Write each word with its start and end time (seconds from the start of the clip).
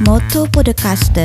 Moto 0.00 0.44
Podcast. 0.52 1.16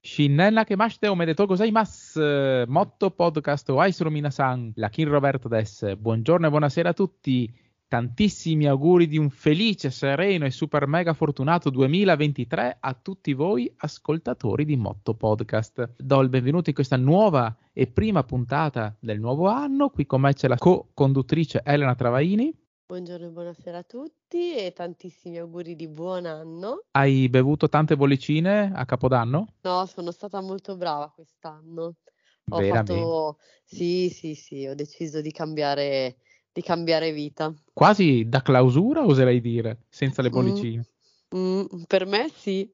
Shinnen 0.00 0.54
nakemashite 0.54 1.10
omedetou 1.10 1.46
gozaimasu. 1.46 2.20
Motto 2.68 3.10
Podcast 3.10 3.68
o 3.70 3.80
Aisuru 3.80 4.10
Minasan, 4.10 4.72
la 4.76 4.88
Kin 4.88 5.08
Roberto 5.08 5.48
Des. 5.48 5.94
Buongiorno 5.98 6.46
e 6.46 6.50
buonasera 6.50 6.90
a 6.90 6.94
tutti. 6.94 7.52
Tantissimi 7.92 8.66
auguri 8.66 9.06
di 9.06 9.18
un 9.18 9.28
felice, 9.28 9.90
sereno 9.90 10.46
e 10.46 10.50
super 10.50 10.86
mega 10.86 11.12
fortunato 11.12 11.68
2023 11.68 12.78
a 12.80 12.94
tutti 12.94 13.34
voi 13.34 13.70
ascoltatori 13.76 14.64
di 14.64 14.76
Motto 14.76 15.12
Podcast. 15.12 15.96
Do 15.98 16.20
il 16.22 16.30
benvenuto 16.30 16.70
in 16.70 16.74
questa 16.74 16.96
nuova 16.96 17.54
e 17.70 17.86
prima 17.88 18.24
puntata 18.24 18.96
del 18.98 19.20
nuovo 19.20 19.48
anno. 19.48 19.90
Qui 19.90 20.06
con 20.06 20.22
me 20.22 20.32
c'è 20.32 20.48
la 20.48 20.56
co-conduttrice 20.56 21.60
Elena 21.62 21.94
Travaini. 21.94 22.50
Buongiorno 22.86 23.26
e 23.26 23.30
buonasera 23.30 23.76
a 23.76 23.82
tutti 23.82 24.56
e 24.56 24.72
tantissimi 24.72 25.36
auguri 25.36 25.76
di 25.76 25.86
buon 25.86 26.24
anno. 26.24 26.84
Hai 26.92 27.28
bevuto 27.28 27.68
tante 27.68 27.94
bollicine 27.94 28.72
a 28.74 28.86
Capodanno? 28.86 29.56
No, 29.60 29.84
sono 29.84 30.12
stata 30.12 30.40
molto 30.40 30.78
brava 30.78 31.12
quest'anno. 31.14 31.96
Ho 32.48 32.56
Veramente? 32.56 32.94
fatto 32.94 33.36
sì, 33.64 34.08
sì, 34.08 34.34
sì, 34.34 34.66
ho 34.66 34.74
deciso 34.74 35.20
di 35.20 35.30
cambiare 35.30 36.16
di 36.52 36.62
cambiare 36.62 37.12
vita. 37.12 37.52
Quasi 37.72 38.28
da 38.28 38.42
clausura, 38.42 39.04
oserei 39.04 39.40
dire, 39.40 39.84
senza 39.88 40.22
le 40.22 40.28
Mm. 40.28 40.32
bollicine. 40.32 40.84
Mm, 41.34 41.64
per 41.86 42.06
me 42.06 42.28
sì. 42.34 42.70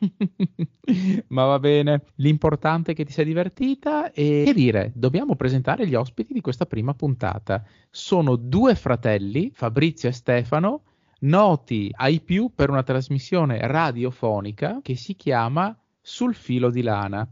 Ma 1.28 1.44
va 1.44 1.58
bene, 1.58 2.04
l'importante 2.16 2.92
è 2.92 2.94
che 2.94 3.04
ti 3.04 3.12
sia 3.12 3.24
divertita 3.24 4.10
e 4.12 4.42
che 4.44 4.54
dire, 4.54 4.92
dobbiamo 4.94 5.34
presentare 5.36 5.86
gli 5.86 5.94
ospiti 5.94 6.32
di 6.32 6.40
questa 6.40 6.66
prima 6.66 6.94
puntata. 6.94 7.64
Sono 7.90 8.36
due 8.36 8.74
fratelli, 8.74 9.50
Fabrizio 9.52 10.08
e 10.08 10.12
Stefano, 10.12 10.82
noti 11.20 11.90
ai 11.96 12.20
più 12.20 12.52
per 12.54 12.70
una 12.70 12.82
trasmissione 12.82 13.58
radiofonica 13.66 14.80
che 14.82 14.96
si 14.96 15.14
chiama 15.16 15.76
Sul 16.00 16.34
filo 16.34 16.70
di 16.70 16.82
lana. 16.82 17.28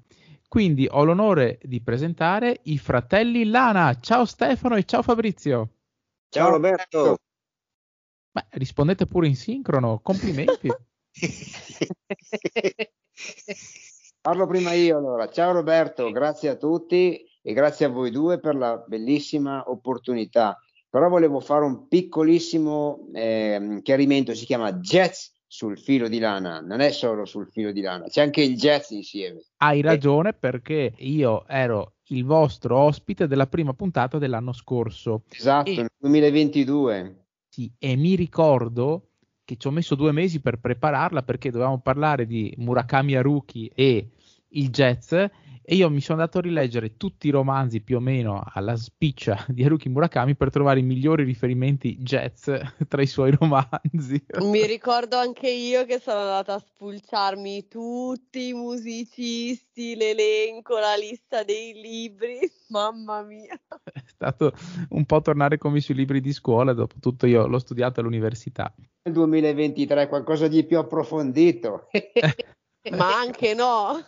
Quindi 0.56 0.88
ho 0.90 1.04
l'onore 1.04 1.58
di 1.62 1.82
presentare 1.82 2.60
i 2.62 2.78
fratelli 2.78 3.44
Lana. 3.44 4.00
Ciao 4.00 4.24
Stefano 4.24 4.76
e 4.76 4.84
ciao 4.84 5.02
Fabrizio. 5.02 5.68
Ciao 6.30 6.48
Roberto. 6.48 7.18
Beh, 8.30 8.46
rispondete 8.52 9.06
pure 9.06 9.26
in 9.26 9.36
sincrono, 9.36 10.00
complimenti. 10.02 10.70
Parlo 14.22 14.46
prima 14.46 14.72
io 14.72 14.96
allora. 14.96 15.28
Ciao 15.28 15.52
Roberto, 15.52 16.10
grazie 16.10 16.48
a 16.48 16.56
tutti 16.56 17.22
e 17.42 17.52
grazie 17.52 17.84
a 17.84 17.90
voi 17.90 18.10
due 18.10 18.40
per 18.40 18.54
la 18.54 18.78
bellissima 18.78 19.62
opportunità. 19.66 20.58
Però 20.88 21.10
volevo 21.10 21.40
fare 21.40 21.66
un 21.66 21.86
piccolissimo 21.86 23.10
ehm, 23.12 23.82
chiarimento, 23.82 24.34
si 24.34 24.46
chiama 24.46 24.72
jazz 24.72 25.26
sul 25.56 25.78
filo 25.78 26.06
di 26.06 26.18
lana, 26.18 26.60
non 26.60 26.80
è 26.80 26.90
solo 26.90 27.24
sul 27.24 27.48
filo 27.50 27.72
di 27.72 27.80
lana, 27.80 28.08
c'è 28.08 28.20
anche 28.20 28.42
il 28.42 28.56
jazz 28.56 28.90
insieme. 28.90 29.40
Hai 29.56 29.80
ragione 29.80 30.34
perché 30.34 30.92
io 30.98 31.46
ero 31.48 31.94
il 32.08 32.26
vostro 32.26 32.76
ospite 32.76 33.26
della 33.26 33.46
prima 33.46 33.72
puntata 33.72 34.18
dell'anno 34.18 34.52
scorso. 34.52 35.22
Esatto, 35.30 35.70
E- 35.70 35.76
nel 35.76 35.88
2022. 35.98 37.24
Sì, 37.48 37.72
e 37.78 37.96
mi 37.96 38.16
ricordo 38.16 39.12
che 39.46 39.56
ci 39.56 39.66
ho 39.66 39.70
messo 39.70 39.94
due 39.94 40.12
mesi 40.12 40.40
per 40.40 40.58
prepararla 40.58 41.22
perché 41.22 41.50
dovevamo 41.50 41.80
parlare 41.80 42.26
di 42.26 42.52
Murakami 42.58 43.16
Haruki 43.16 43.70
e 43.74 44.10
il 44.48 44.68
jazz 44.68 45.14
e 45.68 45.74
io 45.74 45.90
mi 45.90 46.00
sono 46.00 46.20
andato 46.20 46.38
a 46.38 46.42
rileggere 46.42 46.96
tutti 46.96 47.26
i 47.26 47.30
romanzi 47.30 47.80
più 47.80 47.96
o 47.96 48.00
meno 48.00 48.40
alla 48.52 48.76
spiccia 48.76 49.44
di 49.50 49.64
Haruki 49.64 49.88
Murakami 49.88 50.36
per 50.36 50.50
trovare 50.50 50.78
i 50.78 50.84
migliori 50.84 51.24
riferimenti 51.24 51.96
jazz 51.98 52.48
tra 52.86 53.02
i 53.02 53.06
suoi 53.06 53.32
romanzi. 53.32 54.24
Mi 54.42 54.64
ricordo 54.64 55.16
anche 55.16 55.50
io 55.50 55.84
che 55.84 55.98
sono 55.98 56.20
andata 56.20 56.54
a 56.54 56.58
spulciarmi 56.60 57.66
tutti 57.66 58.48
i 58.48 58.52
musicisti, 58.52 59.96
l'elenco, 59.96 60.78
la 60.78 60.94
lista 60.94 61.42
dei 61.42 61.72
libri. 61.72 62.38
Mamma 62.68 63.22
mia. 63.22 63.60
È 63.82 64.02
stato 64.06 64.52
un 64.90 65.04
po' 65.04 65.20
tornare 65.20 65.58
come 65.58 65.80
sui 65.80 65.94
libri 65.94 66.20
di 66.20 66.32
scuola, 66.32 66.74
dopo 66.74 66.94
tutto 67.00 67.26
io 67.26 67.48
l'ho 67.48 67.58
studiato 67.58 67.98
all'università. 67.98 68.72
Nel 69.02 69.14
2023 69.14 70.06
qualcosa 70.06 70.46
di 70.46 70.62
più 70.64 70.78
approfondito. 70.78 71.88
Ma 72.90 73.18
anche 73.18 73.54
no. 73.54 74.00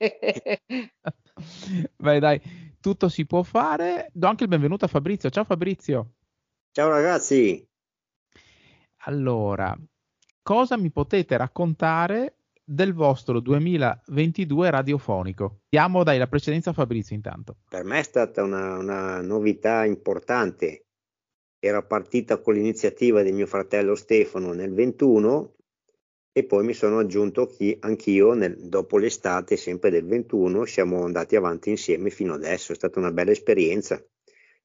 Beh, 1.96 2.18
dai, 2.18 2.40
tutto 2.80 3.08
si 3.08 3.26
può 3.26 3.42
fare. 3.42 4.10
Do 4.12 4.26
anche 4.26 4.44
il 4.44 4.48
benvenuto 4.48 4.86
a 4.86 4.88
Fabrizio. 4.88 5.30
Ciao 5.30 5.44
Fabrizio. 5.44 6.14
Ciao 6.72 6.88
ragazzi, 6.88 7.66
Allora, 9.04 9.76
cosa 10.40 10.76
mi 10.76 10.90
potete 10.90 11.36
raccontare 11.36 12.36
del 12.64 12.94
vostro 12.94 13.40
2022 13.40 14.70
radiofonico? 14.70 15.62
Diamo 15.68 16.04
dai 16.04 16.18
la 16.18 16.28
precedenza 16.28 16.70
a 16.70 16.74
Fabrizio 16.74 17.16
intanto. 17.16 17.56
per 17.68 17.84
me 17.84 17.98
è 17.98 18.02
stata 18.02 18.42
una, 18.42 18.78
una 18.78 19.20
novità 19.20 19.84
importante. 19.84 20.86
Era 21.58 21.82
partita 21.82 22.38
con 22.38 22.54
l'iniziativa 22.54 23.22
di 23.22 23.32
mio 23.32 23.46
fratello 23.46 23.94
Stefano 23.94 24.52
nel 24.52 24.72
21 24.72 25.56
e 26.40 26.44
poi 26.44 26.64
mi 26.64 26.72
sono 26.74 26.98
aggiunto 26.98 27.46
chi- 27.46 27.76
anch'io 27.80 28.32
nel- 28.34 28.56
dopo 28.68 28.98
l'estate, 28.98 29.56
sempre 29.56 29.90
del 29.90 30.04
21. 30.06 30.64
Siamo 30.64 31.04
andati 31.04 31.36
avanti 31.36 31.70
insieme 31.70 32.10
fino 32.10 32.34
adesso. 32.34 32.72
È 32.72 32.74
stata 32.74 32.98
una 32.98 33.12
bella 33.12 33.30
esperienza. 33.30 34.02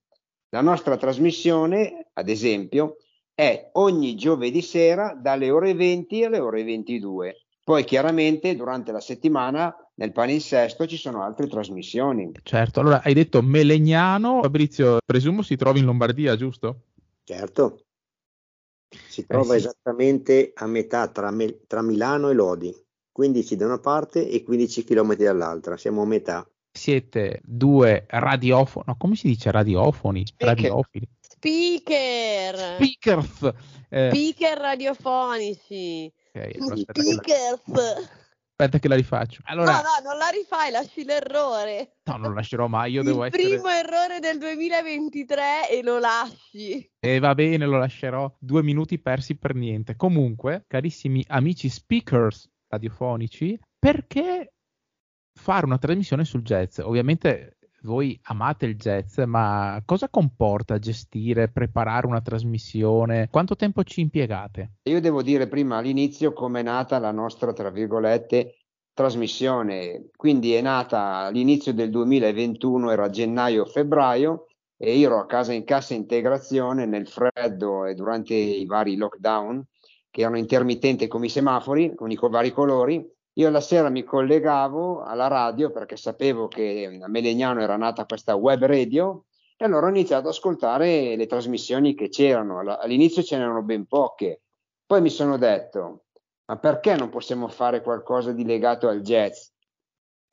La 0.51 0.61
nostra 0.61 0.97
trasmissione, 0.97 2.11
ad 2.13 2.29
esempio, 2.29 2.97
è 3.35 3.71
ogni 3.75 4.17
giovedì 4.17 4.63
sera 4.63 5.15
dalle 5.15 5.51
ore 5.51 5.75
20 5.75 6.25
alle 6.25 6.41
ore 6.41 6.65
22. 6.65 7.43
Poi 7.69 7.85
chiaramente 7.85 8.57
durante 8.57 8.93
la 8.93 9.01
settimana 9.01 9.77
nel 9.97 10.11
palinsesto 10.11 10.87
ci 10.87 10.97
sono 10.97 11.23
altre 11.23 11.49
trasmissioni. 11.49 12.33
Certo, 12.43 12.81
allora 12.81 13.03
hai 13.03 13.13
detto 13.13 13.43
Melegnano, 13.43 14.41
Fabrizio, 14.41 14.97
presumo 15.05 15.43
si 15.43 15.55
trovi 15.57 15.81
in 15.81 15.85
Lombardia, 15.85 16.35
giusto? 16.35 16.85
Certo, 17.25 17.85
si 18.89 19.27
trova 19.27 19.55
Eh 19.55 19.59
sì. 19.59 19.67
esattamente 19.67 20.53
a 20.55 20.67
metà 20.67 21.09
tra, 21.09 21.31
Me- 21.31 21.67
tra 21.67 21.83
Milano 21.83 22.31
e 22.31 22.33
Lodi, 22.33 22.75
15 23.13 23.55
da 23.55 23.67
una 23.67 23.81
parte 23.81 24.27
e 24.27 24.43
15 24.43 24.85
km 24.85 25.17
dall'altra, 25.17 25.77
siamo 25.77 26.01
a 26.01 26.07
metà. 26.07 26.51
Siete 26.73 27.43
due 27.45 28.07
radiofoni, 28.09 28.85
no, 28.87 28.97
come 28.97 29.15
si 29.15 29.29
dice 29.29 29.51
radiofoni? 29.51 30.25
Speaker. 30.25 30.55
Radiofili. 30.55 31.09
Speaker. 31.21 32.57
Speakers. 32.77 33.53
Eh, 33.91 34.09
Speaker 34.09 34.57
radiofonici. 34.57 36.11
Ok, 36.33 36.57
allora 36.59 36.75
aspetta, 36.75 36.93
che 36.93 37.03
la, 37.03 37.57
Speakers. 37.57 38.11
aspetta 38.51 38.79
che 38.79 38.89
la 38.89 38.95
rifaccio. 38.97 39.41
Allora, 39.45 39.73
No, 39.73 39.79
no, 39.79 40.09
non 40.11 40.19
la 40.19 40.29
rifai, 40.29 40.71
lasci 40.71 41.05
l'errore. 41.05 41.97
no, 42.05 42.17
non 42.17 42.35
lascerò 42.35 42.67
mai, 42.67 42.93
io 42.93 43.03
devo 43.03 43.25
Il 43.27 43.33
essere... 43.35 43.49
primo 43.55 43.69
errore 43.69 44.19
del 44.21 44.39
2023 44.39 45.71
e 45.71 45.83
lo 45.83 45.99
lasci. 45.99 46.91
E 46.99 47.19
va 47.19 47.35
bene, 47.35 47.67
lo 47.67 47.79
lascerò. 47.79 48.35
Due 48.39 48.63
minuti 48.63 48.99
persi 48.99 49.37
per 49.37 49.55
niente. 49.55 49.97
Comunque, 49.97 50.65
carissimi 50.67 51.25
amici 51.29 51.69
speakers 51.69 52.49
radiofonici, 52.69 53.59
perché 53.79 54.53
fare 55.39 55.65
una 55.67 55.79
trasmissione 55.79 56.25
sul 56.25 56.43
jazz? 56.43 56.79
Ovviamente 56.79 57.58
voi 57.89 58.21
amate 58.25 58.67
il 58.67 58.77
jazz, 58.77 59.19
ma 59.21 59.83
cosa 59.87 60.11
comporta 60.11 60.79
gestire, 60.79 61.49
preparare 61.49 62.07
una 62.07 62.21
trasmissione? 62.21 63.29
Quanto 63.31 63.57
tempo 63.57 63.83
ci 63.83 64.03
impiegate? 64.03 64.75
Io 64.83 65.01
devo 65.01 65.23
dire 65.23 65.49
prima 65.49 65.79
all'inizio 65.79 66.35
come 66.35 66.61
è 66.61 66.63
nata 66.63 66.99
la 66.99 67.13
nostra, 67.13 67.55
tra 67.55 67.71
virgolette, 67.71 68.57
trasmissione, 68.93 70.11
quindi 70.15 70.53
è 70.53 70.61
nata 70.61 71.27
all'inizio 71.27 71.73
del 71.73 71.89
2021, 71.89 72.91
era 72.91 73.09
gennaio-febbraio, 73.09 74.47
e 74.77 74.97
io 74.97 75.07
ero 75.07 75.21
a 75.21 75.27
casa 75.27 75.55
in 75.55 75.65
cassa 75.65 75.95
integrazione 75.95 76.85
nel 76.85 77.09
freddo 77.09 77.87
e 77.87 77.95
durante 77.95 78.35
i 78.35 78.67
vari 78.67 78.97
lockdown, 78.97 79.65
che 80.11 80.21
erano 80.21 80.37
intermittenti 80.37 81.07
come 81.07 81.27
i 81.27 81.31
semafori, 81.31 81.95
con 81.95 82.11
i 82.11 82.19
vari 82.21 82.53
colori, 82.53 83.05
io 83.39 83.51
la 83.51 83.61
sera 83.61 83.89
mi 83.89 84.03
collegavo 84.03 85.03
alla 85.03 85.29
radio 85.29 85.71
perché 85.71 85.97
sapevo 85.97 86.49
che 86.49 86.99
a 87.01 87.09
Melegnano 87.09 87.61
era 87.61 87.77
nata 87.77 88.05
questa 88.05 88.35
web 88.35 88.65
radio 88.65 89.27
e 89.57 89.65
allora 89.65 89.87
ho 89.87 89.91
iniziato 89.91 90.27
ad 90.27 90.35
ascoltare 90.35 91.15
le 91.15 91.27
trasmissioni 91.27 91.95
che 91.95 92.09
c'erano. 92.09 92.59
All'inizio 92.59 93.23
ce 93.23 93.37
n'erano 93.37 93.63
ben 93.63 93.87
poche. 93.87 94.43
Poi 94.85 95.01
mi 95.01 95.11
sono 95.11 95.37
detto, 95.37 96.07
ma 96.47 96.59
perché 96.59 96.97
non 96.97 97.11
possiamo 97.11 97.47
fare 97.47 97.81
qualcosa 97.81 98.33
di 98.33 98.45
legato 98.45 98.89
al 98.89 99.03
jazz? 99.03 99.51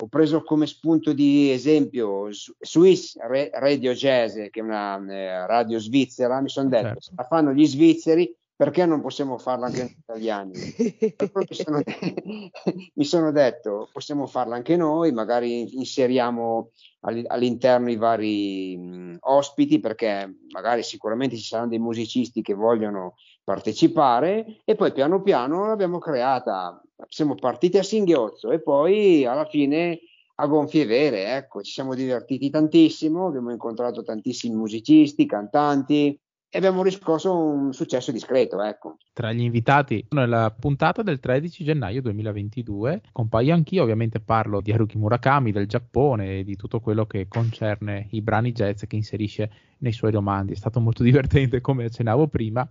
Ho 0.04 0.08
preso 0.08 0.42
come 0.42 0.66
spunto 0.66 1.14
di 1.14 1.52
esempio 1.52 2.28
Swiss 2.32 3.18
Radio 3.18 3.94
Jazz, 3.94 4.34
che 4.34 4.50
è 4.52 4.62
una 4.62 4.98
eh, 5.08 5.46
radio 5.46 5.80
svizzera, 5.80 6.42
mi 6.42 6.50
sono 6.50 6.70
detto, 6.70 7.00
certo. 7.00 7.14
la 7.16 7.24
fanno 7.24 7.54
gli 7.54 7.66
svizzeri, 7.66 8.36
perché 8.56 8.86
non 8.86 9.02
possiamo 9.02 9.38
farlo 9.38 9.66
anche 9.66 9.82
noi 9.82 9.96
italiani? 10.00 10.52
mi, 10.54 11.48
sono, 11.52 11.82
mi, 12.94 13.04
sono, 13.04 13.32
detto, 13.32 13.90
possiamo 13.92 14.28
farlo 14.28 14.54
anche 14.54 14.78
noi, 14.78 15.12
magari 15.12 15.76
inseriamo 15.78 16.72
all'interno 17.02 17.92
i 17.92 17.98
vari 17.98 18.78
mh, 18.78 19.18
ospiti, 19.22 19.80
perché 19.80 20.38
magari 20.52 20.84
sicuramente 20.84 21.36
ci 21.36 21.44
saranno 21.44 21.70
dei 21.70 21.80
musicisti 21.80 22.42
che 22.42 22.54
vogliono 22.54 23.16
partecipare 23.44 24.62
e 24.64 24.76
poi 24.76 24.94
piano 24.94 25.22
piano 25.22 25.68
l'abbiamo 25.68 26.00
creata. 26.00 26.82
Siamo 27.10 27.36
partiti 27.36 27.78
a 27.78 27.84
singhiozzo 27.84 28.52
e 28.52 28.62
poi 28.62 29.26
alla 29.26 29.46
fine 29.46 30.00
a 30.36 30.48
gonfie 30.48 30.86
vere, 30.86 31.36
ecco, 31.36 31.62
ci 31.62 31.72
siamo 31.72 31.94
divertiti 31.94 32.50
tantissimo, 32.50 33.28
abbiamo 33.28 33.52
incontrato 33.52 34.04
tantissimi 34.04 34.56
musicisti, 34.56 35.26
cantanti, 35.26 36.20
e 36.56 36.58
abbiamo 36.58 36.84
riscosso 36.84 37.38
un 37.38 37.74
successo 37.74 38.14
discreto. 38.14 38.64
Ecco. 38.64 38.96
Tra 39.12 39.34
gli 39.34 39.42
invitati 39.42 40.06
nella 40.12 40.56
puntata 40.58 41.04
del 41.04 41.20
13 41.20 41.66
gennaio 41.66 42.02
2022 42.02 43.02
compaio 43.12 43.54
anch'io, 43.54 43.84
ovviamente 43.84 44.22
parlo 44.22 44.62
di 44.62 44.72
Haruki 44.72 44.98
Murakami, 44.98 45.52
del 45.52 45.68
Giappone 45.68 46.40
e 46.40 46.44
di 46.46 46.56
tutto 46.56 46.80
quello 46.80 47.06
che 47.06 47.28
concerne 47.28 48.08
i 48.12 48.22
brani 48.22 48.54
jazz 48.54 48.86
che 48.86 48.96
inserisce 48.96 49.52
nei 49.80 49.92
suoi 49.92 50.12
romanzi. 50.12 50.54
È 50.54 50.56
stato 50.56 50.80
molto 50.80 51.04
divertente 51.04 51.60
come 51.60 51.84
accennavo 51.84 52.30
prima. 52.30 52.66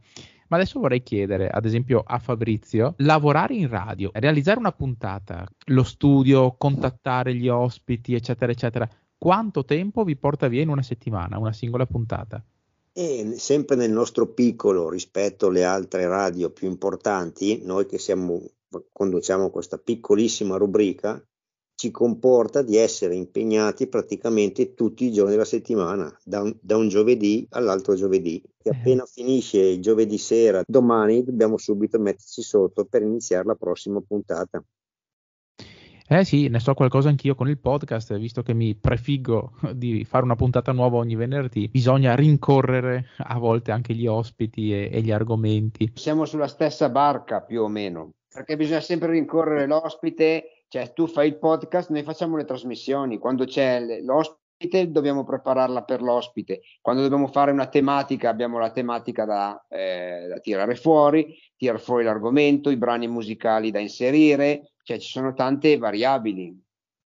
Ma 0.48 0.56
adesso 0.56 0.80
vorrei 0.80 1.02
chiedere, 1.02 1.50
ad 1.50 1.66
esempio, 1.66 2.02
a 2.06 2.18
Fabrizio, 2.18 2.94
lavorare 2.98 3.52
in 3.54 3.68
radio, 3.68 4.10
realizzare 4.14 4.58
una 4.58 4.72
puntata, 4.72 5.46
lo 5.66 5.82
studio, 5.82 6.54
contattare 6.56 7.34
gli 7.34 7.48
ospiti, 7.48 8.14
eccetera, 8.14 8.50
eccetera, 8.50 8.88
quanto 9.18 9.66
tempo 9.66 10.04
vi 10.04 10.16
porta 10.16 10.48
via 10.48 10.62
in 10.62 10.70
una 10.70 10.82
settimana, 10.82 11.38
una 11.38 11.52
singola 11.52 11.84
puntata? 11.84 12.42
E 12.96 13.34
sempre 13.38 13.74
nel 13.74 13.90
nostro 13.90 14.32
piccolo 14.32 14.88
rispetto 14.88 15.48
alle 15.48 15.64
altre 15.64 16.06
radio 16.06 16.50
più 16.50 16.68
importanti, 16.68 17.60
noi 17.64 17.86
che 17.86 17.98
siamo, 17.98 18.40
conduciamo 18.92 19.50
questa 19.50 19.78
piccolissima 19.78 20.56
rubrica, 20.56 21.20
ci 21.74 21.90
comporta 21.90 22.62
di 22.62 22.76
essere 22.76 23.16
impegnati 23.16 23.88
praticamente 23.88 24.74
tutti 24.74 25.06
i 25.06 25.12
giorni 25.12 25.32
della 25.32 25.44
settimana, 25.44 26.16
da 26.22 26.42
un, 26.42 26.56
da 26.60 26.76
un 26.76 26.86
giovedì 26.86 27.44
all'altro 27.50 27.96
giovedì. 27.96 28.40
E 28.62 28.70
appena 28.70 29.04
finisce 29.06 29.58
il 29.58 29.82
giovedì 29.82 30.16
sera, 30.16 30.62
domani 30.64 31.24
dobbiamo 31.24 31.58
subito 31.58 31.98
metterci 31.98 32.42
sotto 32.42 32.84
per 32.84 33.02
iniziare 33.02 33.44
la 33.44 33.56
prossima 33.56 34.00
puntata. 34.06 34.64
Eh 36.14 36.24
sì, 36.24 36.46
ne 36.46 36.60
so 36.60 36.74
qualcosa 36.74 37.08
anch'io 37.08 37.34
con 37.34 37.48
il 37.48 37.58
podcast, 37.58 38.16
visto 38.18 38.44
che 38.44 38.54
mi 38.54 38.76
prefiggo 38.76 39.54
di 39.74 40.04
fare 40.04 40.22
una 40.22 40.36
puntata 40.36 40.70
nuova 40.70 40.98
ogni 40.98 41.16
venerdì, 41.16 41.66
bisogna 41.66 42.14
rincorrere 42.14 43.06
a 43.16 43.36
volte 43.36 43.72
anche 43.72 43.94
gli 43.94 44.06
ospiti 44.06 44.72
e, 44.72 44.90
e 44.92 45.00
gli 45.00 45.10
argomenti. 45.10 45.90
Siamo 45.96 46.24
sulla 46.24 46.46
stessa 46.46 46.88
barca 46.88 47.40
più 47.40 47.62
o 47.62 47.68
meno, 47.68 48.12
perché 48.32 48.56
bisogna 48.56 48.80
sempre 48.80 49.10
rincorrere 49.10 49.66
l'ospite, 49.66 50.64
cioè 50.68 50.92
tu 50.92 51.08
fai 51.08 51.26
il 51.26 51.36
podcast, 51.36 51.90
noi 51.90 52.04
facciamo 52.04 52.36
le 52.36 52.44
trasmissioni, 52.44 53.18
quando 53.18 53.44
c'è 53.44 53.80
l'ospite 54.00 54.92
dobbiamo 54.92 55.24
prepararla 55.24 55.82
per 55.82 56.00
l'ospite, 56.00 56.60
quando 56.80 57.02
dobbiamo 57.02 57.26
fare 57.26 57.50
una 57.50 57.66
tematica 57.66 58.28
abbiamo 58.28 58.60
la 58.60 58.70
tematica 58.70 59.24
da, 59.24 59.66
eh, 59.68 60.26
da 60.28 60.38
tirare 60.38 60.76
fuori, 60.76 61.36
tirare 61.56 61.78
fuori 61.78 62.04
l'argomento, 62.04 62.70
i 62.70 62.76
brani 62.76 63.08
musicali 63.08 63.72
da 63.72 63.80
inserire, 63.80 64.73
cioè 64.84 64.98
ci 64.98 65.10
sono 65.10 65.32
tante 65.34 65.76
variabili. 65.76 66.62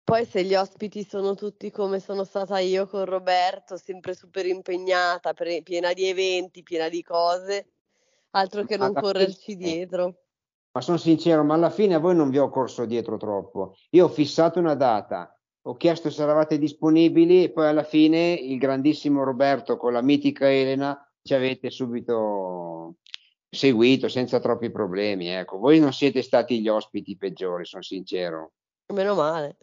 Poi 0.03 0.25
se 0.25 0.43
gli 0.43 0.55
ospiti 0.55 1.03
sono 1.03 1.35
tutti 1.35 1.71
come 1.71 1.99
sono 1.99 2.25
stata 2.25 2.59
io 2.59 2.85
con 2.85 3.05
Roberto, 3.05 3.77
sempre 3.77 4.13
super 4.13 4.45
impegnata, 4.45 5.33
pre- 5.33 5.61
piena 5.63 5.93
di 5.93 6.05
eventi, 6.05 6.63
piena 6.63 6.89
di 6.89 7.01
cose, 7.01 7.71
altro 8.31 8.65
che 8.65 8.75
non 8.75 8.93
correrci 8.93 9.53
fine, 9.53 9.71
dietro. 9.71 10.15
Ma 10.73 10.81
sono 10.81 10.97
sincero, 10.97 11.43
ma 11.43 11.53
alla 11.53 11.69
fine 11.69 11.95
a 11.95 11.99
voi 11.99 12.15
non 12.15 12.29
vi 12.29 12.39
ho 12.39 12.49
corso 12.49 12.85
dietro 12.85 13.15
troppo. 13.17 13.75
Io 13.91 14.05
ho 14.05 14.09
fissato 14.09 14.59
una 14.59 14.75
data, 14.75 15.33
ho 15.61 15.75
chiesto 15.75 16.09
se 16.09 16.23
eravate 16.23 16.57
disponibili 16.57 17.43
e 17.43 17.51
poi 17.51 17.67
alla 17.67 17.83
fine 17.83 18.33
il 18.33 18.57
grandissimo 18.57 19.23
Roberto 19.23 19.77
con 19.77 19.93
la 19.93 20.01
mitica 20.01 20.51
Elena 20.51 20.99
ci 21.21 21.33
avete 21.33 21.69
subito 21.69 22.95
seguito 23.51 24.07
senza 24.07 24.39
troppi 24.39 24.71
problemi. 24.71 25.27
Ecco. 25.27 25.57
Voi 25.57 25.79
non 25.79 25.93
siete 25.93 26.21
stati 26.21 26.61
gli 26.61 26.69
ospiti 26.69 27.17
peggiori, 27.17 27.65
sono 27.65 27.83
sincero. 27.83 28.53
Meno 28.93 29.15
male. 29.15 29.57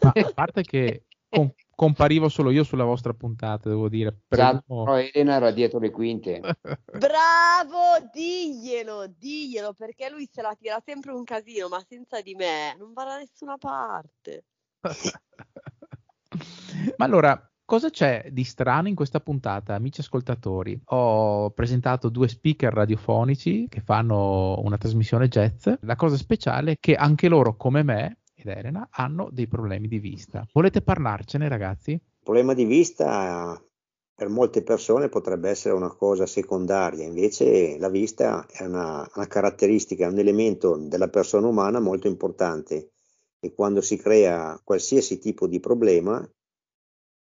Ma 0.00 0.12
a 0.14 0.22
parte 0.34 0.62
che 0.62 1.04
com- 1.28 1.52
comparivo 1.74 2.28
solo 2.28 2.50
io 2.50 2.64
sulla 2.64 2.84
vostra 2.84 3.14
puntata, 3.14 3.68
devo 3.68 3.88
dire. 3.88 4.20
Esatto, 4.28 4.84
però 4.84 4.98
Elena 4.98 5.36
era 5.36 5.50
dietro 5.50 5.78
le 5.78 5.90
quinte. 5.90 6.40
Bravo, 6.98 8.08
diglielo, 8.12 9.06
diglielo, 9.06 9.74
perché 9.74 10.10
lui 10.10 10.28
se 10.30 10.42
la 10.42 10.54
tira 10.58 10.80
sempre 10.84 11.12
un 11.12 11.24
casino, 11.24 11.68
ma 11.68 11.82
senza 11.88 12.20
di 12.20 12.34
me 12.34 12.74
non 12.78 12.92
va 12.92 13.04
da 13.04 13.18
nessuna 13.18 13.56
parte. 13.56 14.44
ma 16.96 17.04
allora, 17.04 17.49
Cosa 17.70 17.88
c'è 17.88 18.30
di 18.32 18.42
strano 18.42 18.88
in 18.88 18.96
questa 18.96 19.20
puntata, 19.20 19.76
amici 19.76 20.00
ascoltatori? 20.00 20.76
Ho 20.86 21.50
presentato 21.50 22.08
due 22.08 22.26
speaker 22.26 22.72
radiofonici 22.72 23.68
che 23.68 23.80
fanno 23.80 24.60
una 24.64 24.76
trasmissione 24.76 25.28
jazz. 25.28 25.68
La 25.82 25.94
cosa 25.94 26.16
speciale 26.16 26.72
è 26.72 26.76
che 26.80 26.96
anche 26.96 27.28
loro, 27.28 27.54
come 27.54 27.84
me 27.84 28.22
ed 28.34 28.48
Elena, 28.48 28.88
hanno 28.90 29.28
dei 29.30 29.46
problemi 29.46 29.86
di 29.86 30.00
vista. 30.00 30.44
Volete 30.52 30.82
parlarcene, 30.82 31.48
ragazzi? 31.48 31.92
Il 31.92 32.02
problema 32.24 32.54
di 32.54 32.64
vista 32.64 33.56
per 34.16 34.28
molte 34.28 34.64
persone 34.64 35.08
potrebbe 35.08 35.48
essere 35.48 35.72
una 35.72 35.94
cosa 35.94 36.26
secondaria, 36.26 37.04
invece 37.04 37.78
la 37.78 37.88
vista 37.88 38.46
è 38.48 38.64
una, 38.64 39.08
una 39.14 39.26
caratteristica, 39.28 40.08
un 40.08 40.18
elemento 40.18 40.76
della 40.76 41.08
persona 41.08 41.46
umana 41.46 41.78
molto 41.78 42.08
importante 42.08 42.90
e 43.38 43.54
quando 43.54 43.80
si 43.80 43.96
crea 43.96 44.60
qualsiasi 44.64 45.20
tipo 45.20 45.46
di 45.46 45.60
problema 45.60 46.28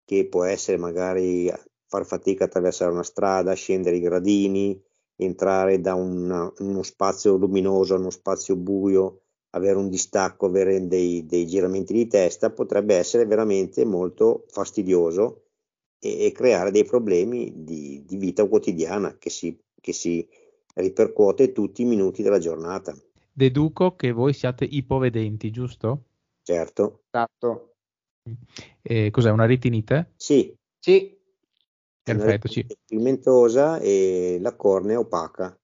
che 0.09 0.25
può 0.25 0.43
essere 0.43 0.77
magari 0.77 1.53
far 1.85 2.03
fatica 2.03 2.45
a 2.45 2.47
attraversare 2.47 2.91
una 2.91 3.03
strada, 3.03 3.53
scendere 3.53 3.97
i 3.97 4.01
gradini, 4.01 4.81
entrare 5.15 5.79
da 5.79 5.93
una, 5.93 6.51
uno 6.57 6.81
spazio 6.81 7.35
luminoso 7.35 7.93
a 7.93 7.99
uno 7.99 8.09
spazio 8.09 8.55
buio, 8.55 9.21
avere 9.51 9.77
un 9.77 9.87
distacco, 9.87 10.47
avere 10.47 10.87
dei, 10.87 11.27
dei 11.27 11.45
giramenti 11.45 11.93
di 11.93 12.07
testa, 12.07 12.49
potrebbe 12.49 12.95
essere 12.95 13.27
veramente 13.27 13.85
molto 13.85 14.45
fastidioso 14.47 15.43
e, 15.99 16.25
e 16.25 16.31
creare 16.31 16.71
dei 16.71 16.85
problemi 16.85 17.63
di, 17.63 18.03
di 18.03 18.17
vita 18.17 18.47
quotidiana 18.47 19.15
che 19.19 19.29
si, 19.29 19.55
che 19.79 19.93
si 19.93 20.27
ripercuote 20.73 21.51
tutti 21.51 21.83
i 21.83 21.85
minuti 21.85 22.23
della 22.23 22.39
giornata. 22.39 22.97
Deduco 23.31 23.95
che 23.95 24.11
voi 24.11 24.33
siate 24.33 24.65
ipovedenti, 24.65 25.51
giusto? 25.51 26.05
Certo. 26.41 27.03
Esatto. 27.11 27.68
Eh, 28.81 29.09
cos'è 29.11 29.29
una 29.31 29.45
retinite? 29.45 30.13
Sì. 30.15 30.53
Sì. 30.79 31.17
Perfetto, 32.01 32.47
sì. 32.47 32.65
Pigmentosa 32.85 33.79
e 33.79 34.37
la 34.41 34.55
cornea 34.55 34.99
opaca. 34.99 35.55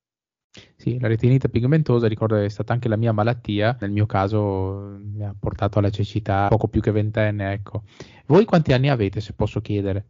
Sì, 0.77 0.99
la 0.99 1.07
retinite 1.07 1.49
pigmentosa 1.49 2.07
ricordo 2.07 2.35
è 2.35 2.47
stata 2.49 2.71
anche 2.71 2.87
la 2.87 2.95
mia 2.95 3.11
malattia, 3.11 3.75
nel 3.81 3.91
mio 3.91 4.05
caso 4.05 4.97
mi 5.01 5.25
ha 5.25 5.35
portato 5.37 5.79
alla 5.79 5.89
cecità 5.89 6.47
poco 6.47 6.67
più 6.67 6.81
che 6.81 6.91
ventenne, 6.91 7.51
ecco. 7.51 7.83
Voi 8.27 8.45
quanti 8.45 8.71
anni 8.71 8.89
avete, 8.89 9.19
se 9.19 9.33
posso 9.33 9.59
chiedere? 9.59 10.09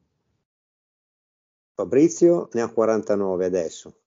Fabrizio 1.73 2.49
ne 2.53 2.61
ha 2.61 2.71
49 2.71 3.45
adesso 3.45 4.04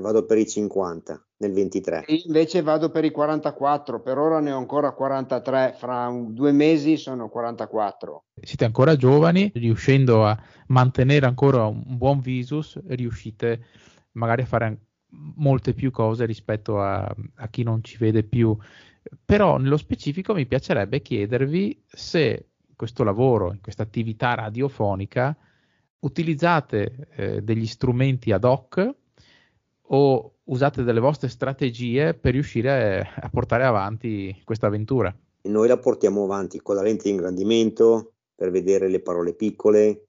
vado 0.00 0.24
per 0.24 0.38
i 0.38 0.46
50 0.46 1.26
nel 1.38 1.52
23. 1.52 2.04
Io 2.08 2.22
invece 2.26 2.62
vado 2.62 2.90
per 2.90 3.04
i 3.04 3.10
44, 3.10 4.00
per 4.00 4.18
ora 4.18 4.40
ne 4.40 4.52
ho 4.52 4.58
ancora 4.58 4.92
43, 4.92 5.74
fra 5.76 6.08
un, 6.08 6.34
due 6.34 6.52
mesi 6.52 6.96
sono 6.96 7.28
44. 7.28 8.24
Siete 8.42 8.64
ancora 8.64 8.96
giovani, 8.96 9.50
riuscendo 9.54 10.24
a 10.24 10.38
mantenere 10.68 11.26
ancora 11.26 11.66
un 11.66 11.82
buon 11.96 12.20
visus, 12.20 12.78
riuscite 12.86 13.64
magari 14.12 14.42
a 14.42 14.46
fare 14.46 14.78
molte 15.36 15.74
più 15.74 15.90
cose 15.90 16.24
rispetto 16.24 16.80
a, 16.80 17.00
a 17.36 17.48
chi 17.48 17.62
non 17.62 17.82
ci 17.82 17.96
vede 17.98 18.22
più 18.22 18.56
Però 19.24 19.56
nello 19.56 19.76
specifico 19.76 20.34
mi 20.34 20.46
piacerebbe 20.46 21.00
chiedervi 21.00 21.84
se 21.86 22.50
questo 22.76 23.02
lavoro, 23.02 23.52
in 23.52 23.60
questa 23.60 23.82
attività 23.82 24.34
radiofonica, 24.34 25.36
utilizzate 26.00 27.08
eh, 27.14 27.42
degli 27.42 27.66
strumenti 27.66 28.32
ad 28.32 28.44
hoc 28.44 28.94
o 29.92 30.38
usate 30.44 30.82
delle 30.82 31.00
vostre 31.00 31.28
strategie 31.28 32.14
per 32.14 32.32
riuscire 32.32 33.08
a 33.14 33.28
portare 33.28 33.64
avanti 33.64 34.40
questa 34.44 34.66
avventura. 34.66 35.14
Noi 35.42 35.68
la 35.68 35.78
portiamo 35.78 36.24
avanti 36.24 36.60
con 36.60 36.74
la 36.74 36.82
lente 36.82 37.04
di 37.04 37.10
ingrandimento 37.10 38.12
per 38.34 38.50
vedere 38.50 38.88
le 38.88 39.00
parole 39.00 39.34
piccole 39.34 40.04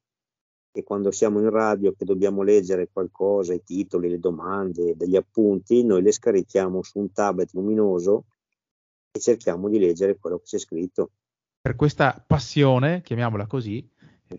e 0.74 0.84
quando 0.84 1.12
siamo 1.12 1.40
in 1.40 1.50
radio 1.50 1.94
che 1.94 2.06
dobbiamo 2.06 2.44
leggere 2.44 2.90
qualcosa, 2.92 3.54
i 3.54 3.64
titoli, 3.64 4.10
le 4.10 4.20
domande, 4.20 4.96
degli 4.96 5.16
appunti, 5.16 5.84
noi 5.84 6.02
le 6.02 6.12
scarichiamo 6.12 6.82
su 6.82 7.00
un 7.00 7.12
tablet 7.12 7.52
luminoso 7.54 8.26
e 9.12 9.20
cerchiamo 9.20 9.68
di 9.68 9.80
leggere 9.80 10.18
quello 10.18 10.38
che 10.38 10.46
c'è 10.46 10.60
scritto. 10.60 11.12
Per 11.60 11.76
questa 11.76 12.24
passione, 12.26 13.02
chiamiamola 13.02 13.48
così, 13.48 13.88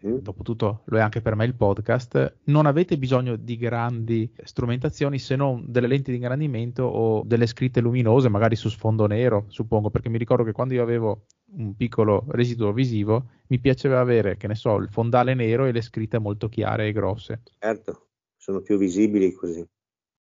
uh-huh. 0.01 0.21
dopotutto 0.21 0.83
lo 0.85 0.99
è 0.99 1.01
anche 1.01 1.21
per 1.21 1.35
me 1.35 1.45
il 1.45 1.55
podcast, 1.55 2.39
non 2.45 2.67
avete 2.67 2.99
bisogno 2.99 3.37
di 3.37 3.57
grandi 3.57 4.33
strumentazioni 4.43 5.19
se 5.19 5.37
non 5.37 5.65
delle 5.69 5.87
lenti 5.87 6.11
di 6.11 6.17
ingrandimento 6.17 6.85
o 6.85 7.23
delle 7.25 7.47
scritte 7.47 7.81
luminose, 7.81 8.29
magari 8.29 8.57
su 8.57 8.69
sfondo 8.69 9.07
nero, 9.07 9.47
suppongo, 9.49 9.91
perché 9.91 10.09
mi 10.09 10.19
ricordo 10.19 10.45
che 10.45 10.53
quando 10.53 10.75
io 10.75 10.83
avevo 10.83 11.27
un 11.55 11.75
piccolo 11.77 12.25
residuo 12.29 12.73
visivo, 12.73 13.29
mi 13.49 13.59
piaceva 13.59 14.01
avere, 14.01 14.37
che 14.37 14.47
ne 14.47 14.55
so, 14.55 14.77
il 14.77 14.89
fondale 14.89 15.35
nero 15.35 15.67
e 15.67 15.73
le 15.73 15.83
scritte 15.83 16.19
molto 16.19 16.49
chiare 16.49 16.89
e 16.89 16.93
grosse. 16.93 17.43
Certo, 17.59 18.09
sono 18.37 18.61
più 18.61 18.79
visibili 18.79 19.33
così. 19.33 19.65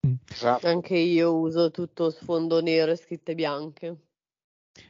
Mm. 0.06 0.14
Anche 0.62 0.96
io 0.96 1.36
uso 1.36 1.70
tutto 1.70 2.10
sfondo 2.10 2.60
nero 2.60 2.92
e 2.92 2.96
scritte 2.96 3.34
bianche. 3.34 3.96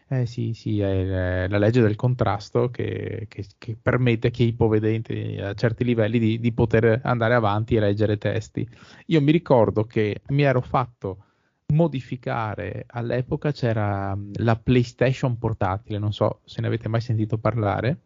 Eh 0.09 0.26
sì, 0.26 0.54
sì, 0.54 0.80
è 0.80 1.47
la 1.49 1.59
legge 1.59 1.80
del 1.80 1.94
contrasto 1.94 2.70
che, 2.70 3.26
che, 3.28 3.47
che 3.59 3.76
permette 3.80 4.28
a 4.28 4.30
chi 4.30 4.44
è 4.44 4.47
ipovedente 4.47 5.40
a 5.40 5.54
certi 5.54 5.85
livelli 5.85 6.18
di, 6.18 6.40
di, 6.40 6.52
poter 6.52 7.00
andare 7.04 7.35
avanti 7.35 7.76
e 7.76 7.80
leggere 7.80 8.18
testi. 8.18 8.68
Io 9.06 9.20
mi 9.20 9.30
ricordo 9.30 9.85
che 9.85 10.23
mi 10.28 10.42
ero 10.42 10.61
fatto 10.61 11.25
modificare, 11.70 12.85
all'epoca 12.88 13.52
c'era 13.52 14.16
la 14.35 14.56
PlayStation 14.56 15.38
portatile, 15.38 15.99
non 15.99 16.12
so 16.12 16.40
se 16.44 16.61
ne 16.61 16.66
avete 16.66 16.88
mai 16.88 17.00
sentito 17.00 17.38
parlare, 17.38 18.00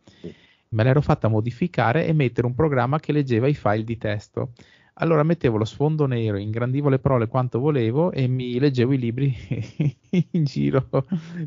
me 0.69 0.83
l'ero 0.83 1.01
fatta 1.01 1.29
modificare 1.29 2.07
e 2.07 2.13
mettere 2.13 2.47
un 2.47 2.55
programma 2.55 2.99
che 3.01 3.13
leggeva 3.13 3.49
i 3.49 3.55
file 3.55 3.85
di 3.85 3.97
testo. 3.97 4.53
Allora 4.95 5.25
mettevo 5.25 5.57
lo 5.57 5.65
sfondo 5.65 6.07
nero, 6.07 6.37
ingrandivo 6.37 6.89
le 6.89 7.01
parole 7.01 7.27
quanto 7.27 7.59
volevo 7.59 8.13
e 8.13 8.29
mi 8.29 8.59
leggevo 8.59 8.93
i 8.93 8.99
libri 8.99 9.35
in 10.31 10.45
giro 10.45 10.89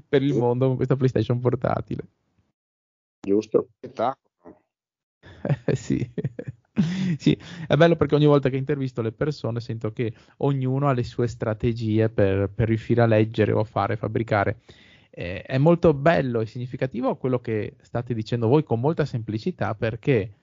per 0.08 0.22
il 0.22 0.34
mondo 0.34 0.68
con 0.68 0.76
questa 0.76 0.98
PlayStation 0.98 1.40
portatile. 1.40 2.06
Giusto. 3.22 3.70
Eh, 5.66 5.76
sì. 5.76 6.12
sì, 7.18 7.38
è 7.68 7.76
bello 7.76 7.96
perché 7.96 8.16
ogni 8.16 8.26
volta 8.26 8.50
che 8.50 8.58
intervisto 8.58 9.02
le 9.02 9.12
persone 9.12 9.60
sento 9.60 9.92
che 9.92 10.14
ognuno 10.38 10.88
ha 10.88 10.94
le 10.94 11.04
sue 11.04 11.28
strategie 11.28 12.10
per, 12.10 12.50
per 12.50 12.68
riuscire 12.68 13.02
a 13.02 13.06
leggere 13.06 13.52
o 13.52 13.60
a 13.60 13.64
fare, 13.64 13.98
fabbricare. 13.98 14.60
Eh, 15.10 15.42
è 15.42 15.58
molto 15.58 15.94
bello 15.94 16.42
e 16.42 16.46
significativo 16.46 17.16
quello 17.16 17.40
che 17.40 17.76
state 17.82 18.14
dicendo 18.14 18.48
voi 18.48 18.64
con 18.64 18.80
molta 18.80 19.06
semplicità 19.06 19.74
perché 19.74 20.34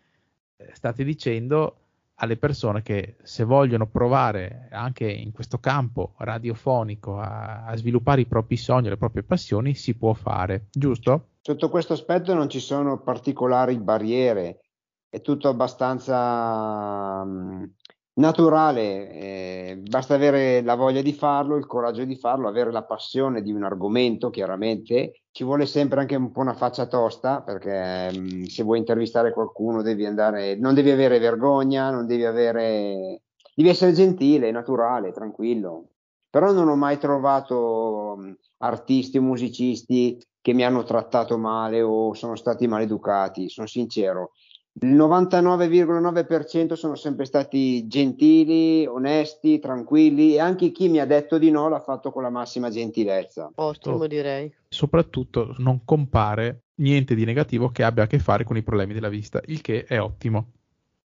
eh, 0.56 0.70
state 0.72 1.04
dicendo 1.04 1.83
alle 2.16 2.36
persone 2.36 2.82
che 2.82 3.16
se 3.22 3.44
vogliono 3.44 3.86
provare 3.88 4.68
anche 4.70 5.10
in 5.10 5.32
questo 5.32 5.58
campo 5.58 6.14
radiofonico 6.18 7.18
a, 7.18 7.64
a, 7.64 7.76
sviluppare 7.76 8.20
i 8.20 8.26
propri 8.26 8.56
sogni, 8.56 8.88
le 8.88 8.96
proprie 8.96 9.24
passioni, 9.24 9.74
si 9.74 9.96
può 9.96 10.12
fare, 10.14 10.66
giusto? 10.70 11.30
Sotto 11.40 11.68
questo 11.68 11.94
aspetto 11.94 12.32
non 12.34 12.48
ci 12.48 12.60
sono 12.60 13.02
particolari 13.02 13.78
barriere, 13.78 14.60
è 15.08 15.20
tutto 15.20 15.48
abbastanza 15.48 17.22
um, 17.24 17.72
naturale, 18.14 19.10
eh, 19.10 19.82
basta 19.88 20.14
avere 20.14 20.62
la 20.62 20.74
voglia 20.74 21.02
di 21.02 21.12
farlo, 21.12 21.56
il 21.56 21.66
coraggio 21.66 22.04
di 22.04 22.16
farlo, 22.16 22.48
avere 22.48 22.70
la 22.70 22.84
passione 22.84 23.42
di 23.42 23.52
un 23.52 23.64
argomento, 23.64 24.30
chiaramente. 24.30 25.22
Ci 25.30 25.44
vuole 25.44 25.66
sempre 25.66 26.00
anche 26.00 26.14
un 26.14 26.30
po' 26.30 26.40
una 26.40 26.54
faccia 26.54 26.86
tosta, 26.86 27.42
perché 27.42 28.10
um, 28.16 28.44
se 28.44 28.62
vuoi 28.62 28.78
intervistare 28.78 29.32
qualcuno 29.32 29.82
devi 29.82 30.06
andare, 30.06 30.56
non 30.56 30.74
devi 30.74 30.90
avere 30.90 31.18
vergogna, 31.18 31.90
non 31.90 32.06
devi 32.06 32.24
avere, 32.24 33.22
devi 33.54 33.68
essere 33.68 33.92
gentile, 33.92 34.50
naturale, 34.50 35.12
tranquillo. 35.12 35.88
Però 36.30 36.52
non 36.52 36.68
ho 36.68 36.76
mai 36.76 36.98
trovato 36.98 38.14
um, 38.16 38.36
artisti 38.58 39.18
o 39.18 39.22
musicisti 39.22 40.20
che 40.40 40.52
mi 40.52 40.64
hanno 40.64 40.82
trattato 40.82 41.38
male 41.38 41.80
o 41.80 42.12
sono 42.14 42.36
stati 42.36 42.66
maleducati, 42.66 43.48
sono 43.48 43.66
sincero 43.66 44.32
il 44.80 44.94
99,9% 44.94 46.72
sono 46.72 46.96
sempre 46.96 47.26
stati 47.26 47.86
gentili, 47.86 48.84
onesti, 48.86 49.60
tranquilli 49.60 50.34
e 50.34 50.40
anche 50.40 50.72
chi 50.72 50.88
mi 50.88 50.98
ha 50.98 51.06
detto 51.06 51.38
di 51.38 51.50
no 51.50 51.68
l'ha 51.68 51.80
fatto 51.80 52.10
con 52.10 52.22
la 52.22 52.30
massima 52.30 52.70
gentilezza. 52.70 53.52
Ottimo, 53.54 54.06
direi. 54.08 54.52
Soprattutto 54.68 55.54
non 55.58 55.84
compare 55.84 56.64
niente 56.76 57.14
di 57.14 57.24
negativo 57.24 57.68
che 57.68 57.84
abbia 57.84 58.02
a 58.02 58.06
che 58.08 58.18
fare 58.18 58.42
con 58.42 58.56
i 58.56 58.64
problemi 58.64 58.94
della 58.94 59.08
vista, 59.08 59.40
il 59.46 59.60
che 59.60 59.84
è 59.84 60.00
ottimo. 60.00 60.50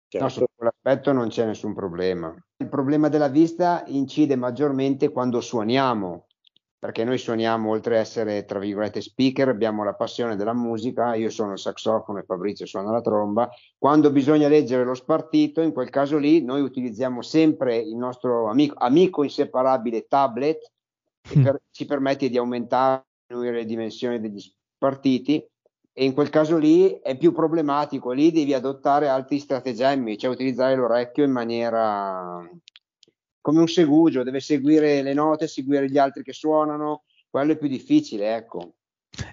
Certo. 0.09 0.27
No, 0.27 0.33
su 0.33 0.45
quell'aspetto 0.55 1.13
non 1.13 1.29
c'è 1.29 1.45
nessun 1.45 1.75
problema. 1.75 2.35
Il 2.57 2.69
problema 2.69 3.11
della 3.11 3.29
vista 3.29 3.85
incide 3.89 4.35
maggiormente 4.37 5.11
quando 5.11 5.43
suoniamo, 5.43 6.25
perché 6.79 7.03
noi 7.03 7.19
suoniamo 7.19 7.71
oltre 7.71 7.97
a 7.97 8.01
essere 8.01 8.45
tra 8.45 8.59
virgolette 8.59 9.01
speaker, 9.01 9.49
abbiamo 9.49 9.83
la 9.83 9.95
passione 9.95 10.37
della 10.37 10.53
musica, 10.53 11.15
io 11.15 11.29
sono 11.29 11.53
il 11.53 11.59
saxofono 11.59 12.21
e 12.21 12.25
Fabrizio 12.25 12.67
suona 12.67 12.93
la 12.93 13.01
tromba, 13.01 13.49
quando 13.77 14.11
bisogna 14.13 14.49
leggere 14.49 14.85
lo 14.85 14.95
spartito, 14.95 15.61
in 15.61 15.73
quel 15.73 15.91
caso 15.91 16.19
lì 16.19 16.43
noi 16.43 16.61
utilizziamo 16.61 17.21
sempre 17.21 17.77
il 17.77 17.97
nostro 17.97 18.49
amico, 18.49 18.75
amico 18.79 19.25
inseparabile 19.25 20.07
tablet, 20.07 20.73
che 21.21 21.39
mm. 21.39 21.43
per, 21.43 21.61
ci 21.71 21.85
permette 21.85 22.29
di 22.29 22.39
aumentare 22.39 23.05
le 23.27 23.65
dimensioni 23.65 24.21
degli 24.21 24.41
spartiti 24.41 25.45
e 25.93 26.05
in 26.05 26.15
quel 26.15 26.31
caso 26.31 26.57
lì 26.57 27.01
è 27.01 27.17
più 27.17 27.33
problematico, 27.33 28.13
lì 28.13 28.31
devi 28.31 28.55
adottare 28.55 29.09
altri 29.09 29.41
stratagemmi, 29.41 30.17
cioè 30.17 30.31
utilizzare 30.31 30.77
l'orecchio 30.77 31.25
in 31.25 31.33
maniera 31.33 32.49
come 33.49 33.61
un 33.61 33.69
segugio, 33.69 34.25
deve 34.25 34.41
seguire 34.41 35.01
le 35.01 35.15
note, 35.15 35.49
seguire 35.49 35.89
gli 35.89 35.97
altri 35.97 36.23
che 36.23 36.35
suonano, 36.35 37.05
quello 37.31 37.53
è 37.53 37.57
più 37.57 37.67
difficile, 37.67 38.37
ecco. 38.37 38.75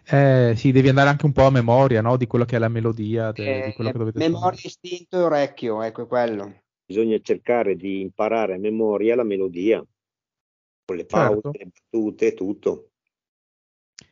Eh, 0.10 0.53
sì, 0.55 0.72
devi 0.72 0.88
andare 0.88 1.10
anche 1.10 1.25
un 1.25 1.34
po' 1.34 1.43
a 1.43 1.51
memoria 1.51 2.01
no? 2.01 2.15
di 2.15 2.25
quello 2.25 2.45
che 2.45 2.55
è 2.55 2.60
la 2.60 2.69
melodia, 2.69 3.34
de, 3.34 3.63
eh, 3.63 3.65
di 3.65 3.74
quello 3.74 3.91
che 3.91 3.98
dovete 3.98 4.19
Memoria, 4.19 4.57
suonare. 4.57 4.62
istinto 4.63 5.17
e 5.17 5.22
orecchio, 5.22 5.81
ecco 5.81 6.03
è 6.03 6.07
quello. 6.07 6.62
Bisogna 6.86 7.19
cercare 7.19 7.75
di 7.75 8.00
imparare 8.00 8.53
a 8.53 8.57
memoria 8.57 9.15
la 9.15 9.24
melodia, 9.24 9.86
con 10.86 10.95
le 10.95 11.05
pause, 11.05 11.41
certo. 11.41 11.51
le 11.51 11.72
battute, 11.74 12.34
tutto. 12.34 12.91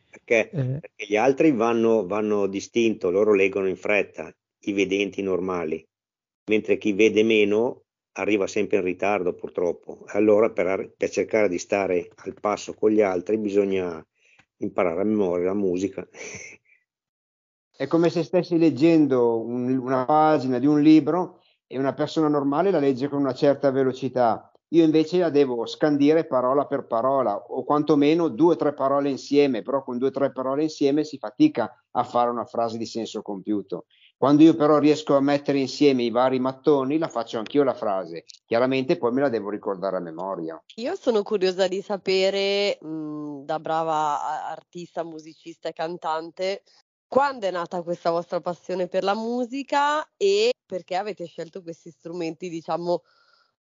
Perché, 0.09 0.49
eh. 0.49 0.79
perché 0.81 1.05
gli 1.07 1.15
altri 1.15 1.53
vanno, 1.53 2.05
vanno 2.05 2.47
distinto, 2.47 3.09
loro 3.09 3.33
leggono 3.33 3.69
in 3.69 3.77
fretta, 3.77 4.35
i 4.65 4.73
vedenti 4.73 5.21
normali, 5.21 5.81
mentre 6.49 6.77
chi 6.77 6.91
vede 6.91 7.23
meno 7.23 7.82
arriva 8.13 8.47
sempre 8.47 8.77
in 8.77 8.83
ritardo 8.83 9.33
purtroppo. 9.33 10.03
Allora 10.07 10.51
per, 10.51 10.93
per, 10.95 11.09
cercare 11.09 11.47
di 11.47 11.57
stare 11.57 12.09
al 12.15 12.33
passo 12.39 12.73
con 12.73 12.91
gli 12.91 13.01
altri 13.01 13.37
bisogna 13.37 14.05
imparare 14.57 15.01
a 15.01 15.05
memoria 15.05 15.45
la 15.45 15.53
musica. 15.53 16.07
È 17.75 17.87
come 17.87 18.09
se 18.09 18.23
stessi 18.23 18.57
leggendo 18.57 19.41
un, 19.41 19.77
una 19.77 20.05
pagina 20.05 20.59
di 20.59 20.67
un 20.67 20.81
libro 20.81 21.41
e 21.65 21.79
una 21.79 21.93
persona 21.93 22.27
normale 22.27 22.69
la 22.69 22.79
legge 22.79 23.09
con 23.09 23.19
una 23.19 23.33
certa 23.33 23.71
velocità. 23.71 24.51
Io 24.69 24.83
invece 24.83 25.19
la 25.19 25.29
devo 25.29 25.65
scandire 25.65 26.25
parola 26.25 26.65
per 26.65 26.85
parola 26.85 27.35
o 27.35 27.63
quantomeno 27.63 28.27
due 28.27 28.53
o 28.53 28.55
tre 28.57 28.73
parole 28.73 29.09
insieme, 29.09 29.63
però 29.63 29.83
con 29.83 29.97
due 29.97 30.09
o 30.09 30.11
tre 30.11 30.31
parole 30.31 30.63
insieme 30.63 31.03
si 31.03 31.17
fatica 31.17 31.71
a 31.91 32.03
fare 32.03 32.29
una 32.29 32.45
frase 32.45 32.77
di 32.77 32.85
senso 32.85 33.21
compiuto. 33.21 33.85
Quando 34.23 34.43
io 34.43 34.55
però 34.55 34.77
riesco 34.77 35.17
a 35.17 35.19
mettere 35.19 35.59
insieme 35.59 36.03
i 36.03 36.09
vari 36.09 36.39
mattoni, 36.39 36.97
la 36.97 37.09
faccio 37.09 37.39
anch'io 37.39 37.61
la 37.63 37.73
frase. 37.73 38.23
Chiaramente 38.45 38.95
poi 38.95 39.11
me 39.11 39.19
la 39.19 39.27
devo 39.27 39.49
ricordare 39.49 39.97
a 39.97 39.99
memoria. 39.99 40.63
Io 40.75 40.95
sono 40.95 41.23
curiosa 41.23 41.67
di 41.67 41.81
sapere, 41.81 42.77
mh, 42.79 43.43
da 43.43 43.59
brava 43.59 44.47
artista, 44.47 45.03
musicista 45.03 45.67
e 45.67 45.73
cantante, 45.73 46.63
quando 47.05 47.47
è 47.47 47.51
nata 47.51 47.81
questa 47.81 48.11
vostra 48.11 48.39
passione 48.39 48.87
per 48.87 49.03
la 49.03 49.13
musica 49.13 50.09
e 50.15 50.53
perché 50.65 50.95
avete 50.95 51.25
scelto 51.25 51.61
questi 51.61 51.91
strumenti, 51.91 52.47
diciamo, 52.47 53.03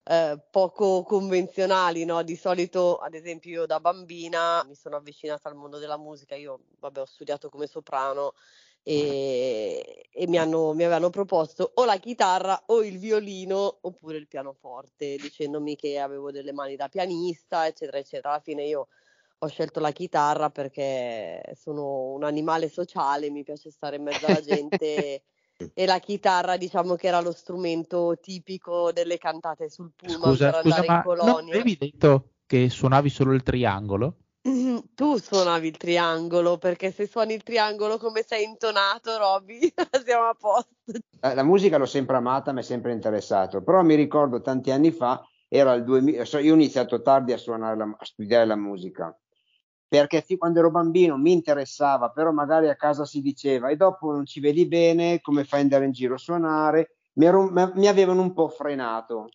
eh, 0.06 0.42
poco 0.50 1.04
convenzionali, 1.04 2.04
no? 2.04 2.24
Di 2.24 2.36
solito, 2.36 2.98
ad 2.98 3.14
esempio, 3.14 3.52
io 3.52 3.66
da 3.68 3.80
bambina 3.80 4.64
mi 4.66 4.74
sono 4.74 4.96
avvicinata 4.96 5.50
al 5.50 5.56
mondo 5.56 5.78
della 5.78 6.00
musica, 6.00 6.34
io 6.34 6.62
vabbè, 6.80 7.02
ho 7.02 7.06
studiato 7.06 7.48
come 7.50 7.68
soprano 7.68 8.34
e, 8.88 10.08
e 10.10 10.28
mi, 10.28 10.38
hanno, 10.38 10.72
mi, 10.74 10.84
avevano 10.84 11.10
proposto 11.10 11.72
o 11.74 11.84
la 11.84 11.98
chitarra 11.98 12.64
o 12.68 12.86
il 12.86 12.98
violino 12.98 13.80
oppure 13.82 14.16
il 14.16 14.28
pianoforte, 14.28 15.18
dicendomi 15.18 15.76
che 15.76 16.00
avevo 16.00 16.32
delle 16.32 16.54
mani 16.54 16.78
da 16.78 16.88
pianista, 16.88 17.68
eccetera, 17.68 17.98
eccetera. 17.98 18.30
Alla 18.30 18.40
fine 18.40 18.64
io 18.64 18.88
ho 19.40 19.48
scelto 19.48 19.82
la 19.82 19.92
chitarra 19.92 20.50
perché 20.52 21.42
sono 21.56 22.14
un 22.14 22.24
animale 22.24 22.70
sociale, 22.70 23.30
mi 23.30 23.44
piace 23.44 23.72
stare 23.72 23.98
in 23.98 24.04
mezzo 24.04 24.26
alla 24.26 24.42
gente 24.42 25.24
e 25.74 25.86
la 25.86 26.00
chitarra 26.00 26.56
diciamo 26.56 26.96
che 26.96 27.08
era 27.08 27.20
lo 27.20 27.34
strumento 27.34 28.18
tipico 28.22 28.94
delle 28.94 29.18
cantate 29.18 29.70
sul 29.70 29.92
pullman 29.94 30.30
Scusa, 30.30 30.52
per 30.52 30.62
scusa, 30.62 30.76
andare 30.76 30.88
ma 30.88 30.94
in 30.94 31.02
non 31.04 31.18
colonia. 31.18 31.54
avevi 31.56 31.76
detto 31.76 32.30
che 32.46 32.70
suonavi 32.70 33.10
solo 33.10 33.34
il 33.34 33.44
triangolo? 33.44 34.16
Tu 34.96 35.18
suonavi 35.18 35.68
il 35.68 35.78
triangolo 35.78 36.58
perché 36.58 36.92
se 36.92 37.06
suoni 37.06 37.34
il 37.34 37.44
triangolo 37.44 37.98
come 37.98 38.24
sei 38.26 38.46
intonato, 38.46 39.18
Robby, 39.18 39.60
siamo 40.06 40.30
a 40.30 40.34
posto. 40.34 40.70
La, 41.20 41.34
la 41.34 41.44
musica 41.44 41.78
l'ho 41.78 41.86
sempre 41.86 42.16
amata, 42.16 42.54
mi 42.54 42.62
è 42.62 42.64
sempre 42.64 42.94
interessato, 42.94 43.62
però 43.62 43.82
mi 43.82 43.96
ricordo 43.96 44.42
tanti 44.42 44.72
anni 44.72 44.92
fa, 44.92 45.22
era 45.50 45.74
il 45.74 45.84
2000, 45.84 46.24
so, 46.24 46.38
io 46.38 46.54
ho 46.54 46.56
iniziato 46.56 47.02
tardi 47.02 47.34
a 47.34 47.38
suonare, 47.38 47.76
la, 47.76 47.96
a 47.98 48.06
studiare 48.06 48.46
la 48.46 48.56
musica, 48.56 49.14
perché 49.86 50.22
sì, 50.22 50.38
quando 50.38 50.60
ero 50.60 50.72
bambino 50.72 51.18
mi 51.18 51.34
interessava, 51.34 52.12
però 52.12 52.32
magari 52.32 52.70
a 52.70 52.76
casa 52.76 53.04
si 53.04 53.22
diceva 53.22 53.68
e 53.68 53.76
dopo 53.76 54.14
non 54.14 54.26
ci 54.26 54.40
vedi 54.40 54.66
bene, 54.66 55.20
come 55.20 55.44
fai 55.44 55.60
ad 55.60 55.66
andare 55.66 55.86
in 55.86 55.92
giro 55.92 56.14
a 56.14 56.20
suonare, 56.20 57.00
mi, 57.16 57.26
ero- 57.26 57.50
mi- 57.52 57.88
avevano 57.88 58.22
un 58.22 58.34
po' 58.34 58.48
frenato. 58.48 59.28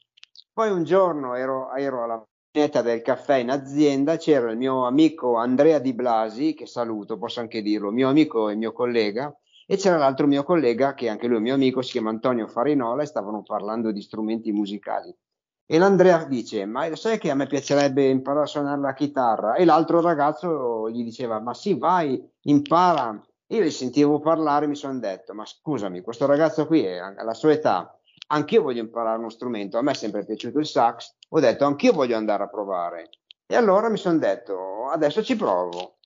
Poi 0.53 0.71
un 0.71 0.85
giorno 0.85 1.35
ero, 1.35 1.75
ero 1.75 2.05
alla 2.05 2.27
del 2.53 3.01
caffè 3.01 3.37
in 3.37 3.49
azienda, 3.49 4.19
c'era 4.19 4.51
il 4.51 4.59
mio 4.59 4.85
amico 4.85 5.37
Andrea 5.37 5.79
Di 5.79 5.95
Blasi, 5.95 6.53
che 6.53 6.67
saluto, 6.67 7.17
posso 7.17 7.41
anche 7.41 7.63
dirlo, 7.63 7.91
mio 7.91 8.11
amico 8.11 8.51
e 8.51 8.55
mio 8.57 8.73
collega, 8.73 9.35
e 9.67 9.79
c'era 9.79 9.97
l'altro 9.97 10.27
mio 10.27 10.45
collega, 10.45 10.93
che 10.93 11.09
anche 11.09 11.29
lui 11.29 11.39
è 11.39 11.41
mio 11.41 11.55
amico, 11.55 11.81
si 11.81 11.93
chiama 11.93 12.11
Antonio 12.11 12.47
Farinola, 12.47 13.03
e 13.03 13.07
stavano 13.07 13.43
parlando 13.43 13.91
di 13.91 14.03
strumenti 14.03 14.53
musicali. 14.53 15.17
E 15.65 15.79
l'Andrea 15.79 16.25
dice: 16.25 16.67
Ma 16.67 16.95
sai 16.95 17.17
che 17.17 17.31
a 17.31 17.35
me 17.35 17.47
piacerebbe 17.47 18.07
imparare 18.07 18.45
a 18.45 18.49
suonare 18.49 18.81
la 18.83 18.93
chitarra? 18.93 19.55
E 19.55 19.65
l'altro 19.65 20.03
ragazzo 20.03 20.91
gli 20.91 21.05
diceva: 21.05 21.41
Ma 21.41 21.55
sì, 21.55 21.79
vai, 21.79 22.23
impara. 22.43 23.19
Io 23.47 23.63
li 23.63 23.71
sentivo 23.71 24.19
parlare 24.21 24.67
e 24.67 24.69
mi 24.69 24.77
sono 24.77 24.99
detto: 24.99 25.33
Ma 25.33 25.47
scusami, 25.47 26.03
questo 26.03 26.27
ragazzo 26.27 26.67
qui 26.67 26.85
è 26.85 26.99
alla 26.99 27.33
sua 27.33 27.53
età, 27.53 27.99
anch'io 28.27 28.61
voglio 28.61 28.83
imparare 28.83 29.19
uno 29.19 29.31
strumento. 29.31 29.79
A 29.79 29.83
me 29.83 29.93
è 29.93 29.95
sempre 29.95 30.27
piaciuto 30.27 30.59
il 30.59 30.67
sax. 30.67 31.15
Ho 31.35 31.41
detto: 31.41 31.65
Anch'io 31.65 31.93
voglio 31.93 32.17
andare 32.17 32.43
a 32.43 32.49
provare. 32.49 33.09
E 33.47 33.57
allora 33.57 33.89
mi 33.89 33.97
sono 33.97 34.19
detto: 34.19 34.89
Adesso 34.89 35.23
ci 35.23 35.35
provo. 35.37 35.99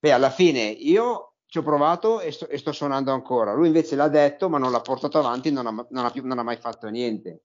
Beh, 0.00 0.12
alla 0.12 0.30
fine 0.30 0.62
io 0.62 1.34
ci 1.46 1.58
ho 1.58 1.62
provato 1.62 2.20
e 2.20 2.32
sto, 2.32 2.48
e 2.48 2.58
sto 2.58 2.72
suonando 2.72 3.12
ancora. 3.12 3.52
Lui 3.52 3.68
invece 3.68 3.94
l'ha 3.94 4.08
detto, 4.08 4.48
ma 4.48 4.58
non 4.58 4.72
l'ha 4.72 4.80
portato 4.80 5.18
avanti, 5.18 5.52
non 5.52 5.66
ha, 5.66 5.86
non 5.90 6.04
ha 6.04 6.10
più- 6.10 6.26
non 6.26 6.38
ha 6.38 6.42
mai 6.42 6.56
fatto 6.56 6.88
niente. 6.88 7.44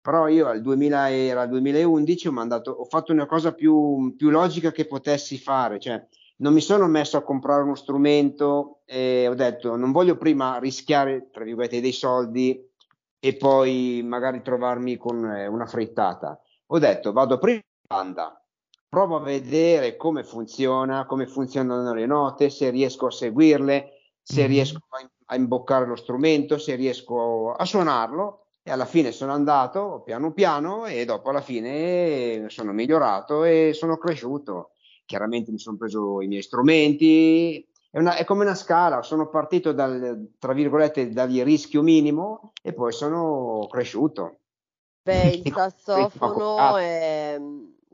Però 0.00 0.28
io 0.28 0.46
al 0.46 0.60
2000 0.60 1.10
era 1.10 1.42
il 1.44 1.48
2011 1.50 2.28
ho, 2.28 2.32
mandato, 2.32 2.70
ho 2.70 2.84
fatto 2.84 3.12
una 3.12 3.26
cosa 3.26 3.52
più, 3.54 4.14
più 4.16 4.30
logica 4.30 4.70
che 4.70 4.86
potessi 4.86 5.38
fare, 5.38 5.78
cioè 5.80 6.06
non 6.36 6.52
mi 6.52 6.60
sono 6.60 6.86
messo 6.86 7.16
a 7.16 7.22
comprare 7.22 7.62
uno 7.62 7.74
strumento 7.74 8.80
e 8.84 9.26
ho 9.28 9.34
detto 9.34 9.74
non 9.76 9.90
voglio 9.92 10.16
prima 10.16 10.58
rischiare, 10.58 11.30
tra 11.32 11.44
virgolette, 11.44 11.80
dei 11.80 11.92
soldi 11.92 12.62
e 13.20 13.36
poi 13.36 14.02
magari 14.04 14.42
trovarmi 14.42 14.96
con 14.96 15.24
eh, 15.24 15.46
una 15.46 15.66
frittata. 15.66 16.40
Ho 16.70 16.78
detto 16.78 17.12
vado 17.12 17.38
prima 17.38 17.60
banda, 17.86 18.42
provo 18.88 19.16
a 19.16 19.20
vedere 19.20 19.96
come 19.96 20.22
funziona, 20.24 21.06
come 21.06 21.26
funzionano 21.26 21.94
le 21.94 22.06
note, 22.06 22.50
se 22.50 22.70
riesco 22.70 23.06
a 23.06 23.10
seguirle, 23.10 23.92
se 24.22 24.42
Mhm. 24.42 24.48
riesco 24.48 24.78
a, 24.90 25.10
a 25.26 25.36
imboccare 25.36 25.86
lo 25.86 25.96
strumento, 25.96 26.58
se 26.58 26.74
riesco 26.74 27.52
a 27.52 27.64
suonarlo. 27.64 28.42
E 28.62 28.70
alla 28.70 28.84
fine 28.84 29.12
sono 29.12 29.32
andato 29.32 30.02
piano 30.04 30.32
piano 30.34 30.84
e 30.84 31.06
dopo 31.06 31.30
alla 31.30 31.40
fine 31.40 32.44
sono 32.50 32.72
migliorato 32.72 33.44
e 33.44 33.70
sono 33.72 33.96
cresciuto. 33.96 34.72
Chiaramente 35.06 35.50
mi 35.50 35.58
sono 35.58 35.78
preso 35.78 36.20
i 36.20 36.26
miei 36.26 36.42
strumenti, 36.42 37.66
è, 37.90 37.98
una- 37.98 38.16
è 38.16 38.24
come 38.26 38.44
una 38.44 38.54
scala, 38.54 39.00
sono 39.00 39.30
partito 39.30 39.72
dal, 39.72 40.32
tra 40.38 40.52
virgolette, 40.52 41.08
dal 41.10 41.30
rischio 41.30 41.80
minimo 41.80 42.52
e 42.62 42.74
poi 42.74 42.92
sono 42.92 43.66
cresciuto. 43.70 44.40
Beh, 45.02 45.32
il 45.32 45.46
sassofono 45.48 46.76
è, 46.76 47.38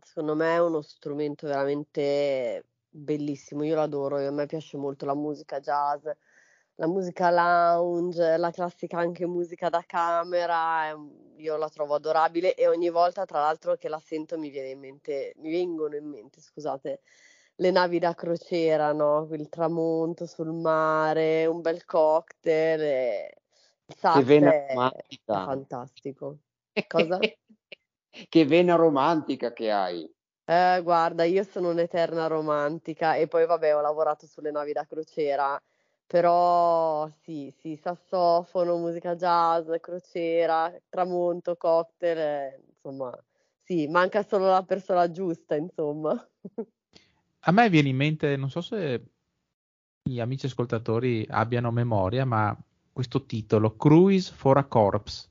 secondo 0.01 0.35
me, 0.35 0.55
è 0.57 0.61
uno 0.61 0.83
strumento 0.83 1.47
veramente 1.47 2.65
bellissimo. 2.89 3.63
Io 3.65 3.77
l'adoro, 3.77 4.17
a 4.17 4.31
me 4.33 4.47
piace 4.47 4.77
molto 4.77 5.07
la 5.07 5.15
musica 5.15 5.61
jazz, 5.61 6.05
la 6.77 6.87
musica 6.89 7.31
lounge, 7.31 8.37
la 8.37 8.51
classica 8.51 8.99
anche 8.99 9.27
musica 9.27 9.69
da 9.69 9.83
camera. 9.87 10.93
un- 10.95 11.23
io 11.37 11.57
la 11.57 11.69
trovo 11.69 11.95
adorabile 11.95 12.55
e 12.55 12.67
ogni 12.69 12.91
volta, 12.91 13.25
tra 13.25 13.41
l'altro, 13.41 13.77
che 13.77 13.89
la 13.89 13.99
sento 14.01 14.37
mi 14.39 14.51
viene 14.51 14.71
in 14.71 14.79
mente, 14.81 15.35
mi 15.37 15.51
vengono 15.53 15.95
in 15.97 16.07
mente, 16.09 16.41
scusate, 16.41 17.01
le 17.57 17.71
navi 17.71 17.99
da 18.01 18.15
crociera, 18.15 18.93
no? 18.93 19.29
Il 19.33 19.49
tramonto 19.49 20.27
sul 20.27 20.53
mare, 20.53 21.47
un 21.47 21.61
bel 21.61 21.85
cocktail. 21.85 22.81
e 22.81 23.37
Il 24.13 24.25
vena 24.25 24.51
è, 24.51 25.07
fantastico. 25.41 26.39
Cosa? 26.89 27.19
Che 28.29 28.45
vena 28.47 28.77
romantica 28.77 29.53
che 29.53 29.73
hai. 29.73 30.09
Eh, 30.45 30.81
guarda, 30.85 31.25
io 31.25 31.43
sono 31.43 31.71
un'eterna 31.71 32.29
romantica 32.29 33.17
e 33.17 33.27
poi 33.27 33.45
vabbè, 33.45 33.75
ho 33.75 33.81
lavorato 33.81 34.27
sulle 34.27 34.53
navi 34.53 34.73
da 34.73 34.85
crociera, 34.85 35.61
però 36.07 37.09
sì, 37.23 37.53
sì, 37.59 37.75
sassofono, 37.75 38.77
musica 38.77 39.17
jazz, 39.17 39.69
crociera, 39.81 40.73
tramonto, 40.89 41.57
cocktail, 41.57 42.19
eh, 42.19 42.63
insomma, 42.69 43.13
sì, 43.63 43.89
manca 43.89 44.23
solo 44.23 44.47
la 44.47 44.63
persona 44.63 45.11
giusta, 45.11 45.57
insomma. 45.57 46.13
A 47.47 47.51
me 47.51 47.69
viene 47.69 47.89
in 47.89 47.97
mente, 47.97 48.37
non 48.37 48.49
so 48.49 48.61
se 48.61 49.03
gli 50.03 50.21
amici 50.21 50.47
ascoltatori 50.47 51.27
abbiano 51.29 51.71
memoria, 51.73 52.25
ma 52.25 52.57
questo 52.93 53.25
titolo, 53.25 53.77
Cruise 53.77 54.33
for 54.33 54.59
a 54.59 54.65
Corpse, 54.65 55.31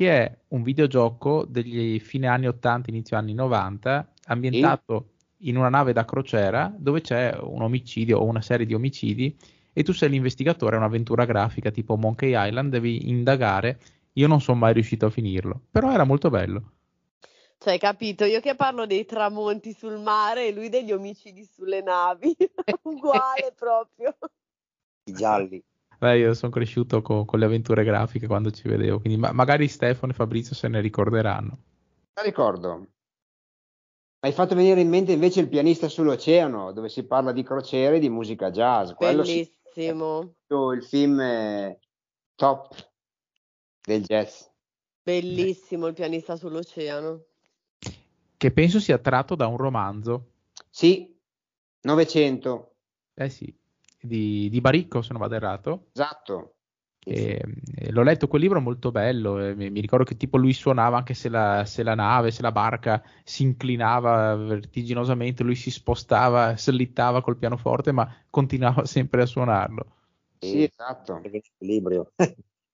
che 0.00 0.10
è 0.10 0.38
un 0.48 0.62
videogioco 0.62 1.44
degli 1.44 2.00
fine 2.00 2.26
anni 2.26 2.48
80, 2.48 2.88
inizio 2.88 3.18
anni 3.18 3.34
90, 3.34 4.12
ambientato 4.28 5.10
in 5.40 5.58
una 5.58 5.68
nave 5.68 5.92
da 5.92 6.06
crociera 6.06 6.74
dove 6.74 7.02
c'è 7.02 7.36
un 7.38 7.60
omicidio 7.60 8.18
o 8.18 8.24
una 8.24 8.40
serie 8.40 8.64
di 8.64 8.72
omicidi 8.72 9.36
e 9.74 9.82
tu 9.82 9.92
sei 9.92 10.08
l'investigatore, 10.08 10.76
è 10.76 10.78
un'avventura 10.78 11.26
grafica 11.26 11.70
tipo 11.70 11.98
Monkey 11.98 12.32
Island, 12.34 12.70
devi 12.70 13.10
indagare. 13.10 13.78
Io 14.14 14.26
non 14.26 14.40
sono 14.40 14.60
mai 14.60 14.72
riuscito 14.72 15.04
a 15.04 15.10
finirlo, 15.10 15.60
però 15.70 15.92
era 15.92 16.04
molto 16.04 16.30
bello. 16.30 16.72
Cioè, 17.58 17.76
capito? 17.76 18.24
Io 18.24 18.40
che 18.40 18.54
parlo 18.54 18.86
dei 18.86 19.04
tramonti 19.04 19.74
sul 19.74 19.98
mare 19.98 20.46
e 20.46 20.52
lui 20.52 20.70
degli 20.70 20.92
omicidi 20.92 21.44
sulle 21.44 21.82
navi, 21.82 22.34
uguale 22.84 23.52
proprio. 23.54 24.16
I 25.04 25.12
gialli. 25.12 25.62
Beh, 26.00 26.16
io 26.18 26.32
sono 26.32 26.50
cresciuto 26.50 27.02
co- 27.02 27.24
con 27.26 27.38
le 27.38 27.44
avventure 27.44 27.84
grafiche 27.84 28.26
quando 28.26 28.50
ci 28.50 28.66
vedevo, 28.66 29.00
quindi 29.00 29.18
ma- 29.18 29.32
magari 29.32 29.68
Stefano 29.68 30.12
e 30.12 30.14
Fabrizio 30.14 30.54
se 30.54 30.66
ne 30.68 30.80
ricorderanno. 30.80 31.58
La 32.14 32.22
ricordo. 32.22 32.86
Hai 34.20 34.32
fatto 34.32 34.54
venire 34.54 34.80
in 34.80 34.88
mente 34.88 35.12
invece 35.12 35.40
il 35.40 35.48
pianista 35.48 35.88
sull'oceano, 35.88 36.72
dove 36.72 36.88
si 36.88 37.04
parla 37.06 37.32
di 37.32 37.42
crociere 37.42 37.96
e 37.96 37.98
di 38.00 38.08
musica 38.08 38.50
jazz. 38.50 38.92
Bellissimo, 38.98 40.34
è 40.46 40.74
il 40.74 40.84
film 40.84 41.20
eh, 41.20 41.78
top 42.34 42.74
del 43.86 44.02
jazz. 44.02 44.44
bellissimo 45.02 45.86
il 45.86 45.94
pianista 45.94 46.36
sull'oceano. 46.36 47.24
Che 48.36 48.50
penso 48.52 48.80
sia 48.80 48.98
tratto 48.98 49.34
da 49.34 49.46
un 49.46 49.56
romanzo, 49.58 50.30
Sì, 50.70 51.14
900, 51.82 52.74
eh 53.14 53.28
sì, 53.28 53.54
di, 54.00 54.48
di 54.48 54.60
Baricco, 54.60 55.02
se 55.02 55.12
non 55.12 55.20
vado 55.20 55.34
errato. 55.34 55.90
esatto. 55.92 56.54
Sì, 57.02 57.14
sì. 57.16 57.28
E, 57.28 57.42
e 57.76 57.90
l'ho 57.92 58.02
letto 58.02 58.28
quel 58.28 58.42
libro 58.42 58.60
molto 58.60 58.90
bello. 58.90 59.38
e 59.44 59.54
mi, 59.54 59.70
mi 59.70 59.80
ricordo 59.80 60.04
che 60.04 60.16
tipo 60.16 60.36
lui 60.36 60.52
suonava 60.52 60.98
anche 60.98 61.14
se 61.14 61.28
la, 61.28 61.64
se 61.64 61.82
la 61.82 61.94
nave, 61.94 62.30
se 62.30 62.42
la 62.42 62.52
barca 62.52 63.02
si 63.24 63.42
inclinava 63.42 64.34
vertiginosamente, 64.36 65.42
lui 65.42 65.54
si 65.54 65.70
spostava, 65.70 66.56
slittava 66.56 67.22
col 67.22 67.38
pianoforte, 67.38 67.92
ma 67.92 68.12
continuava 68.28 68.84
sempre 68.86 69.22
a 69.22 69.26
suonarlo. 69.26 69.96
Sì, 70.38 70.62
esatto. 70.64 71.20
Perché 71.20 71.40
c'è 71.40 71.50
equilibrio. 71.54 72.12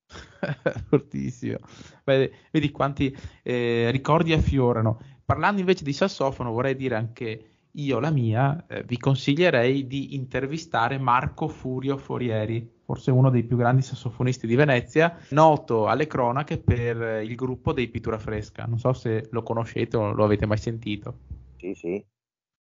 Fortissimo. 0.88 1.58
Vedi, 2.04 2.34
vedi 2.50 2.70
quanti 2.70 3.16
eh, 3.42 3.90
ricordi 3.90 4.32
affiorano. 4.32 5.00
Parlando 5.24 5.60
invece 5.60 5.84
di 5.84 5.92
sassofono, 5.92 6.52
vorrei 6.52 6.76
dire 6.76 6.94
anche 6.94 7.55
io 7.76 7.98
la 7.98 8.10
mia, 8.10 8.64
eh, 8.66 8.82
vi 8.84 8.98
consiglierei 8.98 9.86
di 9.86 10.14
intervistare 10.14 10.98
Marco 10.98 11.48
Furio 11.48 11.96
Forieri, 11.96 12.80
forse 12.84 13.10
uno 13.10 13.30
dei 13.30 13.42
più 13.44 13.56
grandi 13.56 13.82
sassofonisti 13.82 14.46
di 14.46 14.54
Venezia, 14.54 15.18
noto 15.30 15.86
alle 15.86 16.06
cronache 16.06 16.58
per 16.58 17.02
eh, 17.02 17.24
il 17.24 17.34
gruppo 17.34 17.72
dei 17.72 17.88
Pittura 17.88 18.18
Fresca. 18.18 18.64
Non 18.64 18.78
so 18.78 18.92
se 18.92 19.28
lo 19.30 19.42
conoscete 19.42 19.96
o 19.96 20.12
lo 20.12 20.24
avete 20.24 20.46
mai 20.46 20.58
sentito. 20.58 21.18
Sì, 21.56 21.74
sì. 21.74 22.04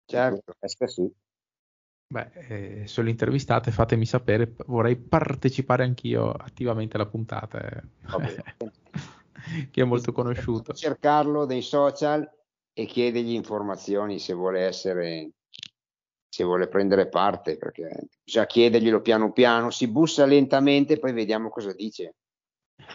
Certo. 0.04 0.54
Pesca 0.58 0.86
sì. 0.86 1.10
Beh, 2.08 2.30
eh, 2.48 2.86
se 2.86 3.02
lo 3.02 3.08
intervistate 3.08 3.72
fatemi 3.72 4.06
sapere, 4.06 4.54
vorrei 4.66 4.96
partecipare 4.96 5.82
anch'io 5.82 6.30
attivamente 6.30 6.96
alla 6.96 7.06
puntata, 7.06 7.60
eh, 7.60 7.82
che 9.70 9.82
è 9.82 9.84
molto 9.84 10.12
conosciuto. 10.12 10.72
cercarlo 10.72 11.44
dai 11.46 11.62
social 11.62 12.28
e 12.78 12.84
chiedergli 12.84 13.32
informazioni 13.32 14.18
se 14.18 14.34
vuole 14.34 14.60
essere 14.60 15.30
se 16.28 16.44
vuole 16.44 16.68
prendere 16.68 17.08
parte, 17.08 17.56
perché 17.56 18.08
bisogna 18.22 18.44
chiederglielo 18.44 19.00
piano 19.00 19.32
piano, 19.32 19.70
si 19.70 19.88
bussa 19.88 20.26
lentamente, 20.26 20.98
poi 20.98 21.14
vediamo 21.14 21.48
cosa 21.48 21.72
dice. 21.72 22.16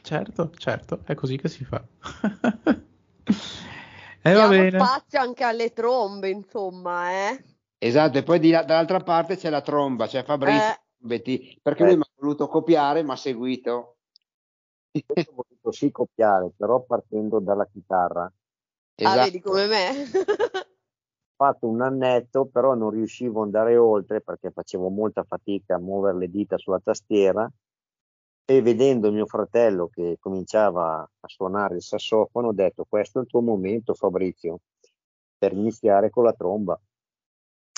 Certo, 0.04 0.52
certo, 0.56 1.02
è 1.06 1.16
così 1.16 1.38
che 1.38 1.50
si 1.50 1.66
fa. 1.66 1.82
e 4.22 4.34
va 4.34 4.48
bene. 4.48 4.78
spazio 4.78 5.20
anche 5.20 5.44
alle 5.44 5.74
trombe, 5.74 6.30
insomma, 6.30 7.10
eh. 7.10 7.44
Esatto, 7.80 8.20
e 8.20 8.24
poi 8.24 8.38
di, 8.38 8.52
dall'altra 8.52 9.00
parte 9.00 9.36
c'è 9.36 9.50
la 9.50 9.62
tromba, 9.62 10.06
c'è 10.06 10.24
Fabrizio, 10.24 10.80
eh. 11.08 11.58
perché 11.60 11.82
eh. 11.82 11.86
lui 11.88 11.96
mi 11.96 12.04
ha 12.04 12.12
voluto 12.20 12.48
copiare, 12.48 13.02
ma 13.02 13.14
ha 13.14 13.18
seguito. 13.18 13.96
Io 14.92 15.04
ho 15.16 15.34
voluto 15.34 15.72
sì 15.72 15.90
copiare, 15.90 16.52
però 16.56 16.84
partendo 16.84 17.40
dalla 17.40 17.66
chitarra. 17.66 18.32
Esatto. 19.02 19.20
Ah, 19.20 19.24
vedi 19.24 19.42
come 19.42 19.66
me. 19.66 19.90
ho 20.14 21.44
fatto 21.44 21.68
un 21.68 21.82
annetto, 21.82 22.46
però 22.46 22.76
non 22.76 22.92
riuscivo 22.92 23.40
ad 23.40 23.46
andare 23.46 23.76
oltre 23.76 24.22
perché 24.22 24.52
facevo 24.52 24.90
molta 24.90 25.24
fatica 25.24 25.76
a 25.76 25.80
muovere 25.80 26.20
le 26.20 26.30
dita 26.30 26.58
sulla 26.58 26.80
tastiera 26.80 27.52
e 28.46 28.62
vedendo 28.62 29.12
mio 29.12 29.26
fratello 29.26 29.88
che 29.88 30.18
cominciava 30.20 31.00
a 31.00 31.28
suonare 31.28 31.76
il 31.76 31.82
sassofono 31.82 32.50
ho 32.50 32.54
detto 32.54 32.86
questo 32.88 33.20
è 33.20 33.22
il 33.22 33.28
tuo 33.28 33.42
momento 33.42 33.94
Fabrizio 33.94 34.60
per 35.38 35.54
iniziare 35.54 36.12
con 36.12 36.26
la 36.26 36.34
tromba. 36.34 36.80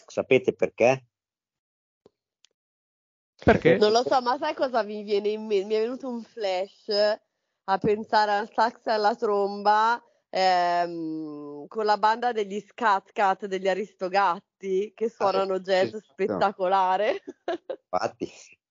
Sapete 0.05 0.53
perché? 0.53 1.05
Perché? 3.35 3.77
Non 3.77 3.91
lo 3.91 4.03
so, 4.03 4.19
ma 4.21 4.37
sai 4.37 4.53
cosa 4.55 4.83
mi 4.83 5.03
viene 5.03 5.29
in 5.29 5.45
mente? 5.45 5.65
Mi 5.65 5.75
è 5.75 5.81
venuto 5.81 6.09
un 6.09 6.21
flash 6.21 6.89
a 7.65 7.77
pensare 7.77 8.31
al 8.31 8.51
sax 8.51 8.87
e 8.87 8.91
alla 8.91 9.15
tromba 9.15 10.01
ehm, 10.33 11.67
con 11.67 11.85
la 11.85 11.97
banda 11.97 12.31
degli 12.31 12.59
Scat 12.59 13.11
Cat 13.11 13.45
degli 13.45 13.67
Aristogatti 13.67 14.91
che 14.95 15.09
suonano 15.09 15.55
ah, 15.55 15.59
jazz 15.59 15.89
esatto. 15.89 16.05
spettacolare. 16.11 17.23
Infatti. 17.91 18.31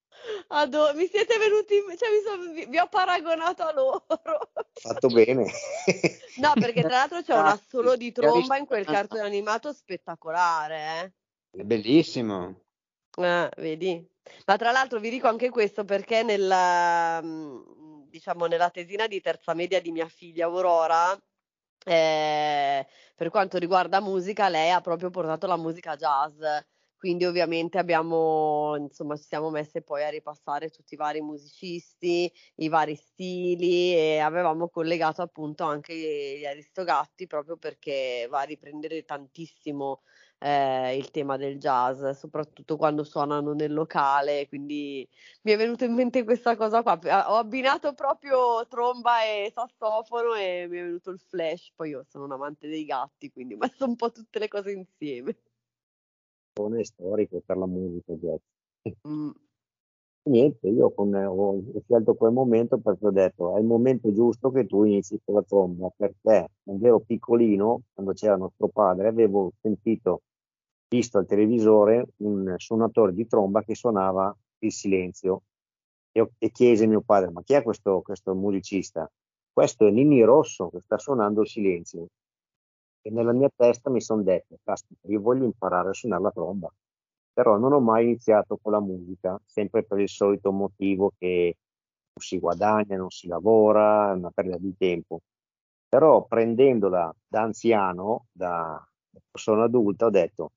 Adoro, 0.48 0.94
mi 0.94 1.06
siete 1.08 1.36
venuti, 1.36 1.74
cioè 1.98 2.08
mi 2.10 2.22
son, 2.24 2.52
vi, 2.52 2.66
vi, 2.66 2.78
ho 2.78 2.88
paragonato 2.88 3.62
a 3.62 3.72
loro. 3.72 4.04
Fatto 4.72 5.08
bene. 5.08 5.50
no, 6.36 6.52
perché 6.54 6.82
tra 6.82 6.90
l'altro 6.90 7.22
c'è 7.22 7.34
un 7.38 7.46
assolo 7.46 7.96
di 7.96 8.12
tromba 8.12 8.56
in 8.56 8.66
quel 8.66 8.84
cartone 8.84 9.22
animato 9.22 9.72
spettacolare. 9.72 11.12
Eh? 11.50 11.60
È 11.60 11.62
bellissimo. 11.64 12.60
Ah, 13.18 13.50
vedi? 13.56 14.08
Ma 14.46 14.56
tra 14.56 14.70
l'altro 14.70 15.00
vi 15.00 15.10
dico 15.10 15.26
anche 15.26 15.50
questo 15.50 15.84
perché 15.84 16.22
nella, 16.22 17.20
mm, 17.20 18.02
diciamo, 18.08 18.46
nella 18.46 18.70
tesina 18.70 19.08
di 19.08 19.20
terza 19.20 19.54
media 19.54 19.80
di 19.80 19.90
mia 19.90 20.08
figlia 20.08 20.46
Aurora, 20.46 21.20
eh, 21.84 22.86
per 23.14 23.30
quanto 23.30 23.58
riguarda 23.58 24.00
musica, 24.00 24.48
lei 24.48 24.70
ha 24.70 24.80
proprio 24.80 25.10
portato 25.10 25.46
la 25.46 25.56
musica 25.56 25.96
jazz. 25.96 26.40
Quindi 26.96 27.24
ovviamente 27.24 27.78
abbiamo, 27.78 28.76
insomma, 28.76 29.16
ci 29.16 29.24
siamo 29.24 29.50
messe 29.50 29.82
poi 29.82 30.04
a 30.04 30.08
ripassare 30.08 30.70
tutti 30.70 30.94
i 30.94 30.96
vari 30.96 31.20
musicisti, 31.20 32.32
i 32.56 32.68
vari 32.68 32.94
stili 32.94 33.92
e 33.92 34.18
avevamo 34.20 34.68
collegato 34.68 35.20
appunto 35.20 35.64
anche 35.64 35.92
gli 35.94 36.44
Aristogatti 36.46 37.26
proprio 37.26 37.56
perché 37.56 38.28
va 38.30 38.40
a 38.40 38.44
riprendere 38.44 39.02
tantissimo 39.04 40.02
eh, 40.42 40.96
il 40.96 41.10
tema 41.10 41.36
del 41.36 41.58
jazz, 41.58 42.04
soprattutto 42.18 42.76
quando 42.76 43.04
suonano 43.04 43.52
nel 43.52 43.72
locale, 43.72 44.48
quindi 44.48 45.08
mi 45.42 45.52
è 45.52 45.56
venuta 45.56 45.84
in 45.84 45.94
mente 45.94 46.24
questa 46.24 46.56
cosa 46.56 46.82
qua. 46.82 46.98
Ho 47.30 47.36
abbinato 47.36 47.94
proprio 47.94 48.66
tromba 48.66 49.22
e 49.24 49.52
sassofono 49.54 50.34
e 50.34 50.66
mi 50.68 50.78
è 50.78 50.82
venuto 50.82 51.10
il 51.10 51.20
flash, 51.20 51.72
poi 51.76 51.90
io 51.90 52.04
sono 52.08 52.24
un 52.24 52.32
amante 52.32 52.68
dei 52.68 52.84
gatti, 52.84 53.30
quindi 53.30 53.54
ho 53.54 53.58
messo 53.60 53.84
un 53.84 53.94
po' 53.94 54.10
tutte 54.10 54.38
le 54.40 54.48
cose 54.48 54.72
insieme. 54.72 55.36
Storico 56.82 57.40
per 57.46 57.56
la 57.56 57.66
musica 57.66 58.12
jazz. 58.14 58.40
Mm. 59.06 59.30
Niente, 60.24 60.68
io 60.68 60.92
con, 60.92 61.12
ho, 61.14 61.60
scelto 61.84 62.14
quel 62.14 62.32
momento 62.32 62.78
perché 62.78 63.06
ho 63.06 63.10
detto 63.10 63.56
è 63.56 63.60
il 63.60 63.64
momento 63.66 64.12
giusto 64.12 64.50
che 64.50 64.66
tu 64.66 64.84
inizi 64.84 65.20
con 65.24 65.34
la 65.36 65.42
tromba 65.42 65.90
perché 65.96 66.48
quando 66.62 66.86
ero 66.86 67.00
piccolino, 67.00 67.82
quando 67.92 68.12
c'era 68.12 68.36
nostro 68.36 68.68
padre, 68.68 69.08
avevo 69.08 69.52
sentito 69.60 70.22
visto 70.92 71.16
al 71.16 71.26
televisore 71.26 72.08
un 72.18 72.54
suonatore 72.58 73.14
di 73.14 73.26
tromba 73.26 73.62
che 73.62 73.74
suonava 73.74 74.36
il 74.58 74.70
silenzio 74.70 75.44
e, 76.12 76.32
e 76.38 76.50
chiese 76.50 76.84
a 76.84 76.88
mio 76.88 77.00
padre 77.00 77.30
ma 77.30 77.42
chi 77.42 77.54
è 77.54 77.62
questo, 77.62 78.02
questo 78.02 78.34
musicista? 78.34 79.10
Questo 79.50 79.86
è 79.86 79.90
Nini 79.90 80.22
Rosso 80.22 80.68
che 80.68 80.80
sta 80.80 80.98
suonando 80.98 81.40
il 81.40 81.48
silenzio. 81.48 82.08
E 83.00 83.10
nella 83.10 83.32
mia 83.32 83.50
testa 83.54 83.90
mi 83.90 84.00
sono 84.02 84.22
detto 84.22 84.58
caspita 84.62 85.08
io 85.08 85.20
voglio 85.20 85.44
imparare 85.44 85.88
a 85.88 85.94
suonare 85.94 86.22
la 86.22 86.30
tromba. 86.30 86.70
Però 87.32 87.56
non 87.56 87.72
ho 87.72 87.80
mai 87.80 88.04
iniziato 88.04 88.58
con 88.60 88.72
la 88.72 88.80
musica 88.80 89.40
sempre 89.46 89.84
per 89.84 89.98
il 89.98 90.08
solito 90.10 90.52
motivo 90.52 91.12
che 91.18 91.56
non 92.12 92.22
si 92.22 92.38
guadagna, 92.38 92.96
non 92.96 93.08
si 93.10 93.26
lavora, 93.28 94.10
è 94.10 94.14
una 94.14 94.30
perdita 94.30 94.58
di 94.58 94.74
tempo. 94.76 95.20
Però 95.88 96.24
prendendola 96.26 97.14
da 97.26 97.42
anziano, 97.42 98.26
da 98.30 98.86
persona 99.30 99.64
adulta, 99.64 100.06
ho 100.06 100.10
detto 100.10 100.52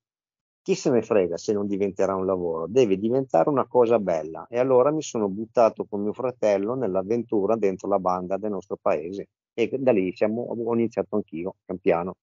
chi 0.66 0.74
se 0.74 0.90
ne 0.90 1.04
frega 1.04 1.38
se 1.38 1.54
non 1.54 1.68
diventerà 1.68 2.16
un 2.16 2.26
lavoro, 2.26 2.66
deve 2.68 2.98
diventare 2.98 3.50
una 3.50 3.68
cosa 3.68 4.00
bella. 4.00 4.48
E 4.50 4.58
allora 4.58 4.90
mi 4.90 5.04
sono 5.04 5.30
buttato 5.30 5.86
con 5.86 6.02
mio 6.02 6.12
fratello 6.12 6.74
nell'avventura 6.74 7.56
dentro 7.56 7.88
la 7.88 8.00
banda 8.00 8.38
del 8.38 8.50
nostro 8.50 8.76
paese 8.82 9.28
e 9.54 9.70
da 9.78 9.92
lì 9.92 10.12
siamo, 10.16 10.42
ho 10.42 10.74
iniziato 10.74 11.18
anch'io, 11.18 11.58
pian 11.64 11.78
piano. 11.78 12.16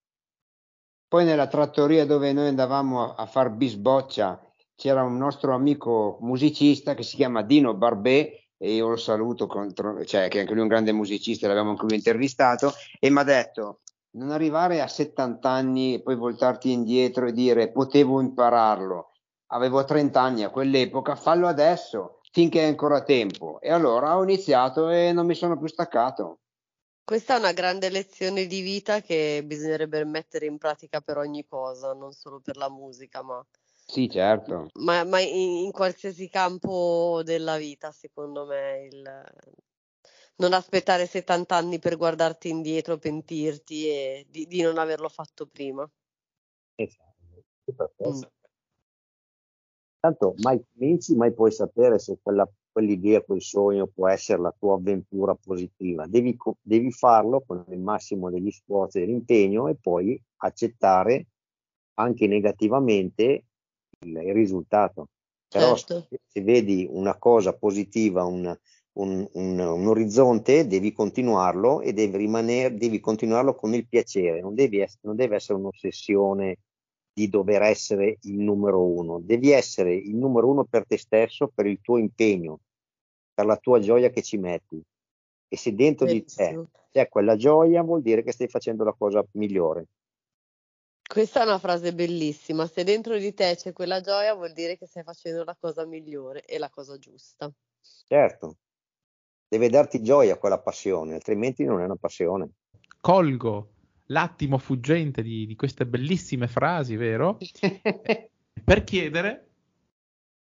Poi 1.06 1.24
nella 1.24 1.46
trattoria 1.46 2.04
dove 2.04 2.32
noi 2.32 2.48
andavamo 2.48 3.14
a 3.14 3.26
far 3.26 3.50
bisboccia 3.50 4.44
c'era 4.74 5.04
un 5.04 5.16
nostro 5.16 5.54
amico 5.54 6.18
musicista 6.22 6.94
che 6.94 7.04
si 7.04 7.14
chiama 7.14 7.42
Dino 7.42 7.74
Barbè 7.74 8.40
e 8.56 8.74
io 8.74 8.88
lo 8.88 8.96
saluto, 8.96 9.46
contro, 9.46 10.04
cioè, 10.04 10.26
che 10.26 10.40
anche 10.40 10.50
lui 10.50 10.60
è 10.60 10.62
un 10.62 10.68
grande 10.68 10.90
musicista, 10.90 11.46
l'abbiamo 11.46 11.70
anche 11.70 11.84
lui 11.84 11.94
intervistato, 11.96 12.72
e 12.98 13.08
mi 13.08 13.18
ha 13.18 13.24
detto 13.24 13.81
non 14.12 14.30
arrivare 14.30 14.80
a 14.80 14.88
70 14.88 15.48
anni 15.48 15.94
e 15.94 16.02
poi 16.02 16.16
voltarti 16.16 16.70
indietro 16.70 17.26
e 17.26 17.32
dire 17.32 17.70
potevo 17.70 18.20
impararlo, 18.20 19.12
avevo 19.48 19.84
30 19.84 20.20
anni 20.20 20.44
a 20.44 20.50
quell'epoca, 20.50 21.14
fallo 21.14 21.46
adesso 21.46 22.20
finché 22.32 22.62
è 22.62 22.66
ancora 22.66 23.02
tempo. 23.02 23.60
E 23.60 23.70
allora 23.70 24.16
ho 24.16 24.22
iniziato 24.22 24.88
e 24.88 25.12
non 25.12 25.26
mi 25.26 25.34
sono 25.34 25.58
più 25.58 25.68
staccato. 25.68 26.38
Questa 27.04 27.34
è 27.34 27.38
una 27.38 27.52
grande 27.52 27.90
lezione 27.90 28.46
di 28.46 28.60
vita 28.60 29.00
che 29.00 29.42
bisognerebbe 29.44 30.04
mettere 30.04 30.46
in 30.46 30.56
pratica 30.56 31.00
per 31.00 31.18
ogni 31.18 31.44
cosa, 31.46 31.92
non 31.92 32.12
solo 32.12 32.40
per 32.40 32.56
la 32.56 32.70
musica, 32.70 33.22
ma, 33.22 33.44
sì, 33.84 34.08
certo. 34.08 34.68
ma, 34.74 35.04
ma 35.04 35.18
in, 35.20 35.64
in, 35.64 35.72
qualsiasi 35.72 36.28
campo 36.28 37.20
della 37.24 37.56
vita, 37.56 37.90
secondo 37.90 38.46
me, 38.46 38.88
il, 38.90 39.24
non 40.36 40.52
aspettare 40.52 41.06
70 41.06 41.54
anni 41.54 41.78
per 41.78 41.96
guardarti 41.96 42.48
indietro, 42.48 42.98
pentirti 42.98 43.88
e 43.88 44.26
di, 44.28 44.46
di 44.46 44.62
non 44.62 44.78
averlo 44.78 45.08
fatto 45.08 45.46
prima. 45.46 45.88
Esatto, 46.74 48.08
mm. 48.08 48.22
Tanto 50.00 50.34
mai 50.38 50.60
cominci, 50.72 51.14
mai 51.14 51.32
puoi 51.32 51.52
sapere 51.52 51.98
se 52.00 52.18
quella, 52.20 52.48
quell'idea, 52.72 53.22
quel 53.22 53.40
sogno 53.40 53.86
può 53.86 54.08
essere 54.08 54.40
la 54.40 54.54
tua 54.58 54.74
avventura 54.74 55.34
positiva. 55.34 56.06
Devi, 56.08 56.36
devi 56.60 56.90
farlo 56.90 57.44
con 57.46 57.64
il 57.68 57.78
massimo 57.78 58.28
degli 58.28 58.50
sforzi 58.50 58.98
e 58.98 59.00
dell'impegno 59.02 59.68
e 59.68 59.76
poi 59.76 60.20
accettare 60.38 61.28
anche 61.94 62.26
negativamente 62.26 63.44
il, 64.00 64.16
il 64.16 64.32
risultato. 64.32 65.08
Però 65.46 65.76
certo. 65.76 66.06
se, 66.08 66.20
se, 66.26 66.42
vedi 66.42 66.86
una 66.90 67.16
cosa 67.18 67.52
positiva, 67.52 68.24
un, 68.24 68.56
un, 68.94 69.26
un, 69.32 69.58
un, 69.58 69.86
orizzonte, 69.86 70.66
devi 70.66 70.92
continuarlo 70.92 71.80
e 71.80 71.92
devi, 71.92 72.16
rimanere, 72.16 72.74
devi 72.74 73.00
continuarlo 73.00 73.54
con 73.54 73.74
il 73.74 73.86
piacere, 73.86 74.40
non, 74.40 74.54
devi, 74.54 74.84
non 75.02 75.16
deve 75.16 75.36
essere 75.36 75.58
un'ossessione 75.58 76.58
di 77.14 77.28
dover 77.28 77.62
essere 77.62 78.18
il 78.22 78.38
numero 78.38 78.84
uno, 78.84 79.20
devi 79.20 79.50
essere 79.50 79.94
il 79.94 80.14
numero 80.14 80.48
uno 80.48 80.64
per 80.64 80.86
te 80.86 80.98
stesso, 80.98 81.48
per 81.48 81.66
il 81.66 81.80
tuo 81.80 81.98
impegno, 81.98 82.60
per 83.32 83.46
la 83.46 83.56
tua 83.56 83.80
gioia 83.80 84.10
che 84.10 84.22
ci 84.22 84.36
metti. 84.36 84.82
E 85.48 85.56
se 85.56 85.74
dentro 85.74 86.06
Bellissimo. 86.06 86.48
di 86.48 86.68
te 86.72 86.80
c'è 86.90 87.08
quella 87.08 87.36
gioia, 87.36 87.82
vuol 87.82 88.02
dire 88.02 88.22
che 88.22 88.32
stai 88.32 88.48
facendo 88.48 88.84
la 88.84 88.94
cosa 88.96 89.24
migliore. 89.32 89.86
Questa 91.02 91.42
è 91.42 91.44
una 91.44 91.58
frase 91.58 91.92
bellissima. 91.92 92.66
Se 92.66 92.84
dentro 92.84 93.18
di 93.18 93.34
te 93.34 93.54
c'è 93.56 93.72
quella 93.72 94.00
gioia, 94.00 94.32
vuol 94.32 94.52
dire 94.52 94.78
che 94.78 94.86
stai 94.86 95.02
facendo 95.02 95.44
la 95.44 95.54
cosa 95.58 95.84
migliore 95.84 96.42
e 96.46 96.56
la 96.56 96.70
cosa 96.70 96.96
giusta. 96.96 97.52
Certo, 98.06 98.56
deve 99.52 99.68
darti 99.68 100.02
gioia 100.02 100.38
quella 100.38 100.58
passione, 100.58 101.12
altrimenti 101.12 101.62
non 101.64 101.82
è 101.82 101.84
una 101.84 101.96
passione. 101.96 102.52
Colgo 103.02 103.68
l'attimo 104.06 104.56
fuggente 104.56 105.20
di, 105.20 105.44
di 105.44 105.54
queste 105.56 105.84
bellissime 105.84 106.48
frasi, 106.48 106.96
vero? 106.96 107.36
per 108.64 108.82
chiedere 108.82 109.48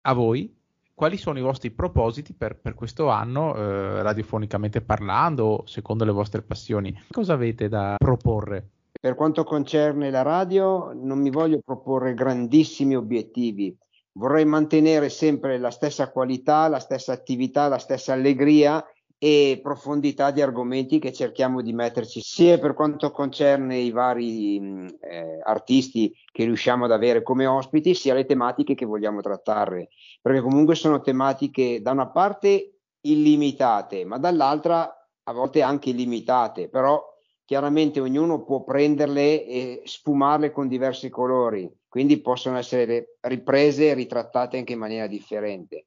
a 0.01 0.12
voi 0.12 0.53
quali 0.92 1.19
sono 1.19 1.38
i 1.38 1.42
vostri 1.42 1.71
propositi 1.71 2.33
per, 2.33 2.57
per 2.57 2.75
questo 2.75 3.09
anno, 3.09 3.55
eh, 3.55 4.03
radiofonicamente 4.03 4.81
parlando, 4.81 5.62
secondo 5.66 6.05
le 6.05 6.11
vostre 6.11 6.42
passioni. 6.42 6.92
Cosa 7.09 7.35
avete 7.35 7.69
da 7.69 7.95
proporre 7.99 8.71
Per 9.01 9.14
quanto 9.14 9.45
concerne 9.45 10.11
la 10.11 10.23
radio, 10.23 10.90
non 10.92 11.21
mi 11.21 11.31
voglio 11.31 11.61
proporre 11.64 12.12
grandissimi 12.12 12.97
obiettivi, 12.97 13.77
vorrei 14.14 14.47
mantenere 14.47 15.11
sempre 15.11 15.59
la 15.59 15.71
stessa 15.71 16.11
qualità, 16.11 16.66
la 16.66 16.81
stessa 16.81 17.12
attività, 17.12 17.69
la 17.69 17.79
stessa 17.79 18.12
allegria 18.12 18.85
e 19.18 19.61
profondità 19.62 20.31
di 20.31 20.42
argomenti 20.42 20.98
che 20.98 21.12
cerchiamo 21.12 21.62
di 21.62 21.72
metterci 21.72 22.20
sia 22.20 22.59
per 22.59 22.74
quanto 22.74 23.11
concerne 23.11 23.79
i 23.79 23.90
vari 23.90 24.57
eh, 25.00 25.40
artisti 25.42 26.14
che 26.31 26.44
riusciamo 26.44 26.85
ad 26.85 26.92
avere 26.92 27.22
come 27.22 27.46
ospiti, 27.46 27.94
sia 27.94 28.14
le 28.14 28.26
tematiche 28.26 28.74
che 28.74 28.85
vogliamo 28.85 29.20
trattare, 29.20 29.88
perché 30.20 30.40
comunque 30.40 30.74
sono 30.74 31.00
tematiche 31.00 31.81
da 31.81 31.92
una 31.92 32.11
parte 32.11 32.81
illimitate, 33.00 34.05
ma 34.05 34.18
dall'altra 34.18 34.90
a 35.29 35.33
volte 35.33 35.62
anche 35.62 35.90
illimitate, 35.90 36.68
però 36.68 37.02
chiaramente 37.44 38.00
ognuno 38.00 38.44
può 38.44 38.64
prenderle 38.64 39.46
e 39.46 39.83
sfumarle 39.85 40.50
con 40.50 40.68
diversi 40.68 41.09
colori, 41.09 41.70
quindi 41.88 42.20
possono 42.20 42.59
essere 42.59 43.16
riprese 43.20 43.88
e 43.88 43.94
ritrattate 43.94 44.59
anche 44.59 44.74
in 44.74 44.79
maniera 44.79 45.07
differente. 45.07 45.87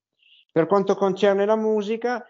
Per 0.51 0.65
quanto 0.65 0.95
concerne 0.95 1.45
la 1.45 1.55
musica, 1.55 2.25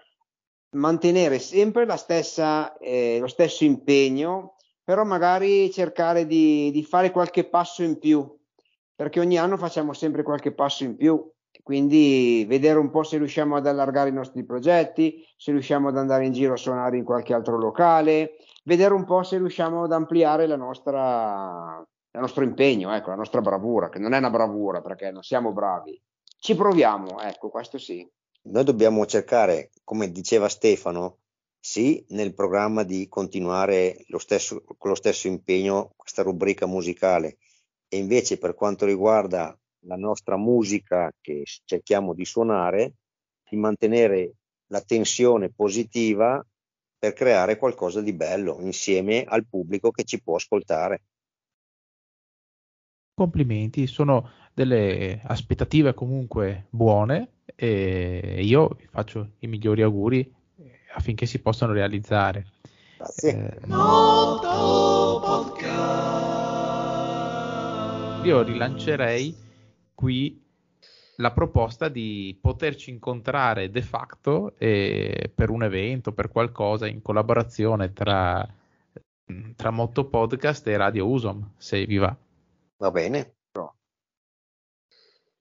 mantenere 0.72 1.40
sempre 1.40 1.86
la 1.86 1.96
stessa, 1.96 2.78
eh, 2.78 3.18
lo 3.20 3.28
stesso 3.28 3.64
impegno, 3.64 4.56
però 4.84 5.04
magari 5.04 5.72
cercare 5.72 6.26
di, 6.26 6.72
di, 6.72 6.84
fare 6.84 7.12
qualche 7.12 7.48
passo 7.48 7.84
in 7.84 7.98
più, 8.00 8.38
perché 8.96 9.20
ogni 9.20 9.38
anno 9.38 9.58
facciamo 9.58 9.94
sempre 9.94 10.24
qualche 10.24 10.52
passo 10.52 10.84
in 10.84 10.96
più, 10.96 11.32
quindi 11.64 12.46
vedere 12.48 12.80
un 12.80 12.90
po' 12.90 13.04
se 13.04 13.18
riusciamo 13.18 13.56
ad 13.56 13.68
allargare 13.68 14.10
i 14.10 14.14
nostri 14.14 14.44
progetti, 14.44 15.24
se 15.38 15.52
riusciamo 15.52 15.90
ad 15.90 15.98
andare 15.98 16.26
in 16.26 16.32
giro 16.32 16.54
a 16.54 16.58
suonare 16.58 16.98
in 16.98 17.04
qualche 17.04 17.34
altro 17.34 17.58
locale, 17.58 18.38
vedere 18.64 18.94
un 18.94 19.06
po' 19.06 19.24
se 19.24 19.38
riusciamo 19.38 19.84
ad 19.84 19.92
ampliare 19.92 20.48
la 20.48 20.56
nostra, 20.56 21.84
il 22.12 22.20
nostro 22.20 22.44
impegno, 22.44 22.94
ecco, 22.94 23.10
la 23.10 23.16
nostra 23.16 23.42
bravura, 23.42 23.90
che 23.90 24.00
non 24.00 24.14
è 24.14 24.18
una 24.18 24.30
bravura 24.30 24.82
perché 24.82 25.12
non 25.12 25.24
siamo 25.24 25.52
bravi. 25.52 26.00
Ci 26.40 26.56
proviamo, 26.56 27.20
ecco, 27.20 27.50
questo 27.50 27.78
sì. 27.78 28.08
Noi 28.42 28.64
dobbiamo 28.64 29.06
cercare, 29.06 29.72
come 29.84 30.12
diceva 30.12 30.48
Stefano, 30.48 31.20
sì, 31.60 32.04
nel 32.10 32.34
programma 32.34 32.84
di 32.84 33.08
continuare 33.10 34.06
lo 34.08 34.18
stesso, 34.18 34.64
con 34.78 34.90
lo 34.90 34.96
stesso 34.96 35.28
impegno 35.28 35.92
questa 35.96 36.24
rubrica 36.24 36.66
musicale 36.66 37.38
e 37.90 37.98
invece 37.98 38.38
per 38.38 38.56
quanto 38.56 38.86
riguarda 38.86 39.58
la 39.84 39.96
nostra 39.96 40.38
musica 40.38 41.12
che 41.20 41.44
cerchiamo 41.66 42.14
di 42.14 42.24
suonare, 42.24 42.94
di 43.50 43.58
mantenere 43.58 44.36
la 44.68 44.82
tensione 44.82 45.50
positiva 45.50 46.44
per 46.98 47.14
creare 47.14 47.58
qualcosa 47.58 48.02
di 48.02 48.14
bello 48.14 48.60
insieme 48.62 49.24
al 49.24 49.46
pubblico 49.48 49.92
che 49.92 50.06
ci 50.06 50.22
può 50.22 50.36
ascoltare. 50.36 51.04
Complimenti, 53.14 53.86
sono 53.86 54.30
delle 54.54 55.22
aspettative 55.26 55.94
comunque 55.94 56.68
buone 56.70 57.39
e 57.56 58.40
io 58.42 58.70
vi 58.78 58.88
faccio 58.90 59.32
i 59.40 59.48
migliori 59.48 59.82
auguri 59.82 60.34
affinché 60.94 61.26
si 61.26 61.40
possano 61.40 61.74
realizzare. 61.74 62.46
Grazie. 62.98 63.60
Eh, 63.62 63.68
io 68.24 68.42
rilancerei 68.42 69.36
qui 69.94 70.44
la 71.18 71.32
proposta 71.32 71.90
di 71.90 72.38
poterci 72.40 72.90
incontrare 72.90 73.70
de 73.70 73.82
facto 73.82 74.54
eh, 74.58 75.32
per 75.34 75.50
un 75.50 75.64
evento, 75.64 76.14
per 76.14 76.30
qualcosa 76.30 76.88
in 76.88 77.02
collaborazione 77.02 77.92
tra, 77.94 78.48
tra 79.56 79.70
Motto 79.70 80.06
Podcast 80.06 80.68
e 80.68 80.78
Radio 80.78 81.08
Usom, 81.08 81.54
se 81.58 81.86
vi 81.86 81.98
va. 81.98 82.16
Va 82.78 82.92
bene, 82.92 83.39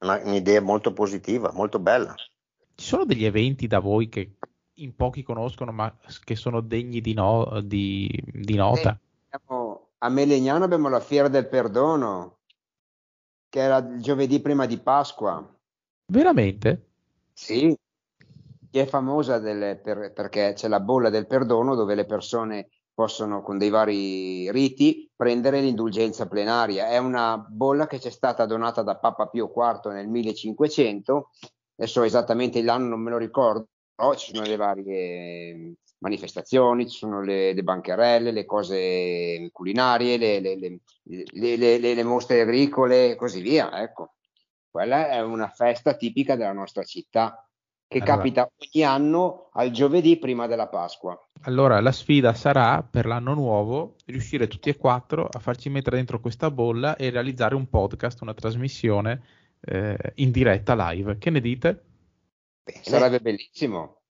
una, 0.01 0.21
un'idea 0.23 0.61
molto 0.61 0.93
positiva, 0.93 1.51
molto 1.53 1.79
bella. 1.79 2.15
Ci 2.75 2.85
sono 2.85 3.05
degli 3.05 3.25
eventi 3.25 3.67
da 3.67 3.81
voi 3.81 4.09
che 4.09 4.37
in 4.75 4.95
pochi 4.95 5.23
conoscono, 5.23 5.73
ma 5.73 5.93
che 6.25 6.37
sono 6.37 6.61
degni 6.61 7.01
di, 7.01 7.15
no, 7.15 7.61
di, 7.63 8.09
di 8.25 8.55
nota? 8.55 8.99
Eh, 9.31 9.41
a 9.99 10.09
Melegnano 10.09 10.65
abbiamo 10.65 10.89
la 10.89 11.01
Fiera 11.01 11.29
del 11.29 11.49
Perdono, 11.49 12.39
che 13.49 13.61
era 13.61 13.79
il 13.79 14.01
giovedì 14.01 14.41
prima 14.41 14.67
di 14.67 14.79
Pasqua. 14.79 15.45
Veramente? 16.07 16.87
Sì, 17.33 17.77
che 18.71 18.83
è 18.83 18.87
famosa 18.87 19.39
delle, 19.39 19.77
per, 19.77 20.13
perché 20.13 20.53
c'è 20.55 20.69
la 20.69 20.81
bolla 20.81 21.11
del 21.11 21.27
perdono 21.27 21.75
dove 21.75 21.95
le 21.95 22.05
persone 22.05 22.69
possono 22.99 23.43
con 23.43 23.59
dei 23.59 23.69
vari 23.69 24.51
riti 24.51 25.09
prendere 25.15 25.61
l'indulgenza 25.61 26.27
plenaria. 26.27 26.89
È 26.89 26.99
una 26.99 27.39
bolla 27.39 27.87
che 27.87 28.01
ci 28.01 28.09
è 28.09 28.11
stata 28.11 28.45
donata 28.45 28.83
da 28.83 28.97
Papa 28.97 29.29
Pio 29.29 29.53
IV 29.55 29.93
nel 29.93 30.09
1500, 30.09 31.31
adesso 31.77 32.03
esattamente 32.03 32.61
l'anno 32.61 32.89
non 32.89 33.01
me 33.01 33.11
lo 33.11 33.19
ricordo, 33.19 33.69
però 33.95 34.17
ci 34.17 34.35
sono 34.35 34.45
le 34.45 34.57
varie 34.57 35.75
manifestazioni, 35.99 36.91
ci 36.91 36.99
sono 36.99 37.23
le, 37.23 37.53
le 37.53 37.63
bancherelle, 37.63 38.33
le 38.33 38.45
cose 38.45 39.49
culinarie, 39.53 40.17
le, 40.17 40.41
le, 40.41 41.79
le 41.79 42.03
mostre 42.03 42.41
agricole 42.41 43.13
e 43.13 43.15
così 43.15 43.41
via. 43.43 43.81
Ecco. 43.81 44.15
Quella 44.69 45.09
è 45.11 45.23
una 45.23 45.51
festa 45.51 45.95
tipica 45.95 46.35
della 46.35 46.53
nostra 46.53 46.83
città 46.83 47.48
che 47.88 47.98
allora. 47.98 48.16
capita 48.16 48.51
ogni 48.55 48.85
anno 48.85 49.48
al 49.53 49.70
giovedì 49.70 50.18
prima 50.18 50.46
della 50.46 50.68
Pasqua. 50.68 51.18
Allora 51.42 51.81
la 51.81 51.92
sfida 51.92 52.35
sarà 52.35 52.83
per 52.83 53.07
l'anno 53.07 53.33
nuovo 53.33 53.96
riuscire 54.05 54.46
tutti 54.46 54.68
e 54.68 54.77
quattro 54.77 55.27
a 55.27 55.38
farci 55.38 55.70
mettere 55.70 55.96
dentro 55.96 56.20
questa 56.20 56.51
bolla 56.51 56.96
e 56.96 57.09
realizzare 57.09 57.55
un 57.55 57.68
podcast, 57.68 58.20
una 58.20 58.35
trasmissione 58.35 59.22
eh, 59.61 59.96
in 60.16 60.31
diretta 60.31 60.74
live. 60.90 61.16
Che 61.16 61.31
ne 61.31 61.40
dite? 61.40 61.85
Beh, 62.64 62.81
sarebbe 62.83 63.20
bellissimo. 63.20 64.03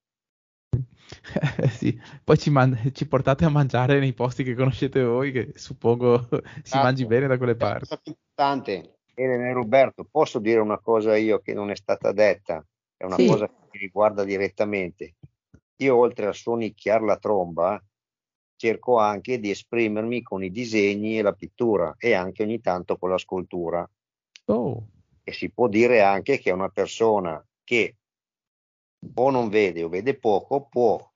sì. 1.70 1.98
Poi 2.24 2.36
ci, 2.36 2.50
man- 2.50 2.90
ci, 2.92 3.06
portate 3.06 3.44
a 3.44 3.48
mangiare 3.48 4.00
nei 4.00 4.12
posti 4.12 4.42
che 4.42 4.54
conoscete 4.54 5.02
voi, 5.04 5.30
che 5.30 5.52
suppongo 5.54 6.26
si 6.28 6.40
esatto. 6.64 6.82
mangi 6.82 7.06
bene 7.06 7.28
da 7.28 7.36
quelle 7.36 7.54
parti. 7.54 7.94
È 7.94 7.98
importante. 8.04 8.96
Bene, 9.14 9.52
Roberto, 9.52 10.06
posso 10.08 10.40
dire 10.40 10.60
una 10.60 10.78
cosa 10.78 11.16
io 11.16 11.38
che 11.40 11.52
non 11.52 11.70
è 11.70 11.76
stata 11.76 12.12
detta? 12.12 12.64
È 12.98 13.04
una 13.04 13.14
sì. 13.14 13.26
cosa 13.26 13.46
che 13.46 13.54
mi 13.72 13.78
riguarda 13.78 14.24
direttamente. 14.24 15.14
Io 15.76 15.96
oltre 15.96 16.26
a 16.26 16.32
sonicchiare 16.32 17.04
la 17.04 17.16
tromba, 17.16 17.80
cerco 18.56 18.98
anche 18.98 19.38
di 19.38 19.50
esprimermi 19.50 20.20
con 20.20 20.42
i 20.42 20.50
disegni 20.50 21.16
e 21.16 21.22
la 21.22 21.32
pittura 21.32 21.94
e 21.96 22.12
anche 22.12 22.42
ogni 22.42 22.60
tanto 22.60 22.98
con 22.98 23.10
la 23.10 23.18
scultura. 23.18 23.88
Oh. 24.46 24.88
E 25.22 25.32
si 25.32 25.50
può 25.50 25.68
dire 25.68 26.02
anche 26.02 26.38
che 26.38 26.50
una 26.50 26.68
persona 26.68 27.40
che 27.62 27.94
o 29.14 29.30
non 29.30 29.48
vede 29.48 29.84
o 29.84 29.88
vede 29.88 30.18
poco 30.18 30.66
può 30.68 31.08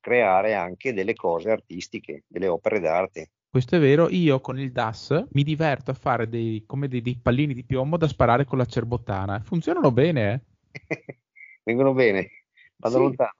creare 0.00 0.54
anche 0.54 0.94
delle 0.94 1.14
cose 1.14 1.50
artistiche, 1.50 2.24
delle 2.26 2.48
opere 2.48 2.80
d'arte. 2.80 3.30
Questo 3.50 3.76
è 3.76 3.78
vero, 3.78 4.08
io 4.08 4.40
con 4.40 4.58
il 4.58 4.72
DAS 4.72 5.26
mi 5.32 5.42
diverto 5.42 5.90
a 5.90 5.94
fare 5.94 6.28
dei, 6.28 6.64
come 6.66 6.88
dei, 6.88 7.02
dei 7.02 7.18
pallini 7.20 7.52
di 7.52 7.64
piombo 7.64 7.98
da 7.98 8.08
sparare 8.08 8.44
con 8.44 8.56
la 8.56 8.64
cerbottana. 8.64 9.40
Funzionano 9.40 9.90
bene, 9.90 10.32
eh? 10.32 10.40
Vengono 11.62 11.92
bene, 11.92 12.30
vado 12.76 12.96
sì. 12.96 13.02
lontano. 13.02 13.32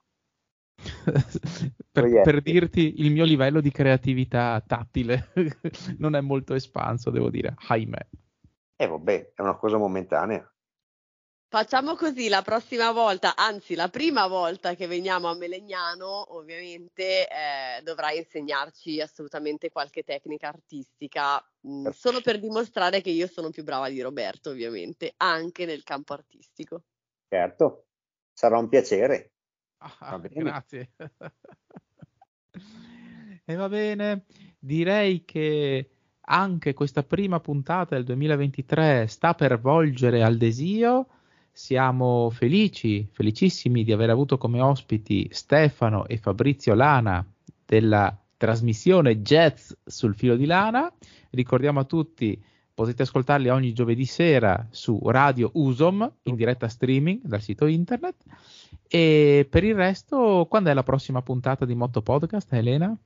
per, 1.91 2.21
per, 2.21 2.41
dirti 2.41 3.01
il 3.01 3.11
mio 3.11 3.25
livello 3.25 3.59
di 3.59 3.71
creatività 3.71 4.63
tattile 4.65 5.31
non 5.97 6.15
è 6.15 6.21
molto 6.21 6.53
espanso, 6.53 7.09
devo 7.09 7.29
dire, 7.29 7.55
ahimè. 7.67 8.07
Eh 8.75 8.87
vabbè, 8.87 9.33
è 9.35 9.41
una 9.41 9.57
cosa 9.57 9.77
momentanea. 9.77 10.49
Facciamo 11.51 11.95
così 11.95 12.29
la 12.29 12.43
prossima 12.43 12.91
volta, 12.91 13.35
anzi 13.35 13.73
la 13.73 13.89
prima 13.89 14.27
volta 14.27 14.75
che 14.75 14.85
veniamo 14.85 15.29
a 15.29 15.35
Melegnano, 15.35 16.35
ovviamente 16.35 17.27
eh, 17.27 17.81
dovrai 17.81 18.19
insegnarci 18.19 19.01
assolutamente 19.01 19.71
qualche 19.71 20.03
tecnica 20.03 20.49
artistica, 20.49 21.43
mh, 21.61 21.71
mm, 21.71 21.87
solo 21.87 22.21
per 22.21 22.39
dimostrare 22.39 23.01
che 23.01 23.09
io 23.09 23.25
sono 23.25 23.49
più 23.49 23.63
brava 23.63 23.89
di 23.89 23.99
Roberto, 23.99 24.51
ovviamente, 24.51 25.15
anche 25.17 25.65
nel 25.65 25.81
campo 25.81 26.13
artistico. 26.13 26.83
Certo, 27.29 27.85
sarà 28.33 28.57
un 28.57 28.67
piacere. 28.67 29.33
Ah, 29.77 30.17
grazie. 30.17 30.91
e 33.45 33.55
va 33.55 33.69
bene, 33.69 34.25
direi 34.57 35.23
che 35.23 35.91
anche 36.21 36.73
questa 36.73 37.03
prima 37.03 37.39
puntata 37.39 37.95
del 37.95 38.03
2023 38.03 39.07
sta 39.07 39.35
per 39.35 39.59
volgere 39.59 40.23
al 40.23 40.37
desio 40.37 41.07
siamo 41.51 42.29
felici, 42.29 43.07
felicissimi 43.11 43.83
di 43.83 43.91
aver 43.91 44.09
avuto 44.09 44.37
come 44.37 44.61
ospiti 44.61 45.27
Stefano 45.31 46.07
e 46.07 46.17
Fabrizio 46.17 46.73
Lana 46.73 47.25
della 47.65 48.17
trasmissione 48.37 49.21
Jazz 49.21 49.73
sul 49.83 50.15
filo 50.15 50.35
di 50.35 50.45
lana. 50.45 50.91
Ricordiamo 51.31 51.81
a 51.81 51.83
tutti, 51.83 52.41
potete 52.79 53.01
ascoltarli 53.03 53.49
ogni 53.49 53.73
giovedì 53.73 54.05
sera 54.05 54.65
su 54.69 54.97
Radio 55.03 55.49
Usom 55.55 56.09
in 56.23 56.35
diretta 56.35 56.69
streaming 56.69 57.19
dal 57.23 57.41
sito 57.41 57.65
internet. 57.65 58.15
E 58.87 59.45
per 59.49 59.65
il 59.65 59.75
resto, 59.75 60.47
quando 60.49 60.69
è 60.69 60.73
la 60.73 60.83
prossima 60.83 61.21
puntata 61.21 61.65
di 61.65 61.75
Motto 61.75 62.01
Podcast, 62.01 62.53
Elena? 62.53 62.97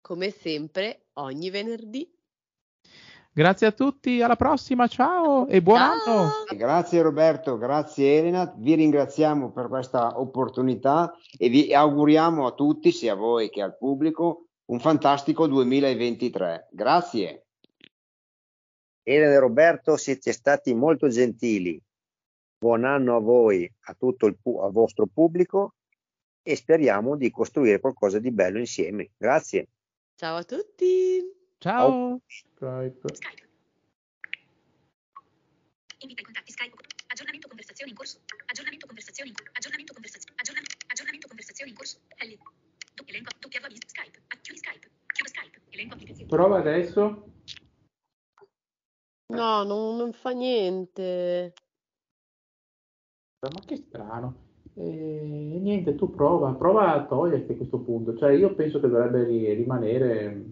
Come 0.00 0.30
sempre, 0.30 1.02
ogni 1.12 1.50
venerdì. 1.50 2.12
Grazie 3.32 3.68
a 3.68 3.70
tutti, 3.70 4.20
alla 4.20 4.34
prossima, 4.34 4.88
ciao 4.88 5.46
e 5.46 5.62
buon 5.62 5.78
Ciao. 5.78 6.18
anno. 6.18 6.30
Grazie 6.56 7.02
Roberto, 7.02 7.56
grazie 7.58 8.18
Elena, 8.18 8.52
vi 8.56 8.74
ringraziamo 8.74 9.52
per 9.52 9.68
questa 9.68 10.18
opportunità 10.18 11.14
e 11.38 11.48
vi 11.48 11.72
auguriamo 11.72 12.44
a 12.44 12.54
tutti, 12.54 12.90
sia 12.90 13.12
a 13.12 13.16
voi 13.16 13.50
che 13.50 13.62
al 13.62 13.76
pubblico, 13.78 14.48
un 14.72 14.80
fantastico 14.80 15.46
2023. 15.46 16.70
Grazie. 16.72 17.46
Elena 19.04 19.32
e 19.32 19.38
Roberto 19.38 19.96
siete 19.96 20.32
stati 20.32 20.74
molto 20.74 21.08
gentili. 21.08 21.80
Buon 22.58 22.84
anno 22.84 23.16
a 23.16 23.20
voi, 23.20 23.70
a 23.86 23.94
tutto 23.94 24.26
il 24.26 24.36
pu- 24.40 24.70
vostro 24.70 25.06
pubblico 25.06 25.74
e 26.42 26.54
speriamo 26.54 27.16
di 27.16 27.30
costruire 27.30 27.80
qualcosa 27.80 28.20
di 28.20 28.30
bello 28.30 28.58
insieme. 28.58 29.10
Grazie. 29.16 29.68
Ciao 30.14 30.36
a 30.36 30.44
tutti. 30.44 31.20
Ciao. 31.58 32.20
Skype. 32.26 33.14
Skype. 33.14 33.48
Invita 35.98 36.20
i 36.20 36.24
contatti 36.24 36.52
Skype. 36.52 36.76
Aggiornamento 37.08 37.48
conversazioni 37.48 37.90
in 37.90 37.96
corso. 37.96 38.20
Aggiornamento 38.46 38.86
conversazioni 38.86 39.30
in 39.30 39.34
corso. 39.36 39.52
Aggiornamento 39.54 39.92
conversazioni. 39.92 40.36
Aggiornamento, 40.38 40.76
aggiornamento 40.86 41.26
conversazioni 41.26 41.70
in 41.70 41.76
corso. 41.76 41.98
L. 42.18 42.38
Elenco. 43.06 43.30
Avviso. 43.64 43.88
Skype. 43.88 44.22
Chiudi 44.40 44.58
Skype. 44.58 44.90
Chiudo 45.06 45.28
Skype. 45.28 45.60
Elenco 45.70 45.94
applicazioni. 45.94 46.30
Prova 46.30 46.58
adesso. 46.58 47.31
No, 49.36 49.64
non, 49.64 49.96
non 49.96 50.12
fa 50.12 50.30
niente. 50.30 51.54
Ma 53.40 53.60
che 53.64 53.76
strano. 53.76 54.34
E 54.74 55.58
niente, 55.60 55.94
tu 55.96 56.10
prova, 56.10 56.52
prova 56.52 56.92
a 56.94 57.04
toglierti 57.04 57.52
a 57.52 57.56
questo 57.56 57.78
punto. 57.78 58.16
Cioè, 58.16 58.32
io 58.32 58.54
penso 58.54 58.78
che 58.80 58.88
dovrebbe 58.88 59.24
ri- 59.24 59.52
rimanere. 59.54 60.44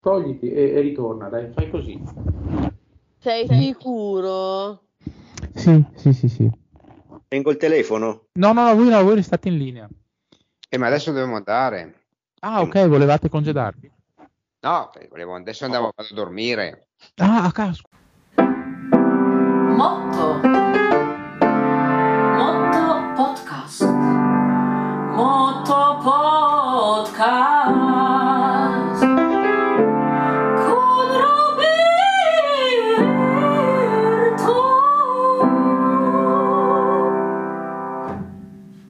Togliti 0.00 0.50
e, 0.50 0.70
e 0.70 0.80
ritorna, 0.80 1.28
dai, 1.28 1.52
fai 1.52 1.70
così. 1.70 2.02
Sei 3.18 3.46
sicuro? 3.46 4.86
Sì, 5.54 5.84
sì, 5.94 6.12
sì, 6.12 6.28
sì. 6.28 6.50
Tengo 7.28 7.50
il 7.50 7.58
telefono. 7.58 8.28
No, 8.32 8.52
no, 8.52 8.64
no, 8.64 8.74
voi 8.74 8.88
no, 8.88 9.02
voi 9.02 9.14
restate 9.16 9.48
in 9.48 9.56
linea. 9.58 9.88
Eh, 10.68 10.78
ma 10.78 10.86
adesso 10.86 11.12
dobbiamo 11.12 11.36
andare. 11.36 11.94
Ah, 12.40 12.62
ok, 12.62 12.88
volevate 12.88 13.28
congedarvi? 13.28 13.92
No, 14.62 14.90
volevo, 15.08 15.36
adesso 15.36 15.64
andavo 15.64 15.86
oh. 15.86 15.92
a 15.96 16.06
dormire. 16.14 16.88
Ah, 17.16 17.46
a 17.46 17.52
casco. 17.52 17.88
Motto. 19.76 20.40
Motto 22.36 23.12
Podcast. 23.16 23.82
Motto 25.14 25.98
Podcast. 26.02 27.89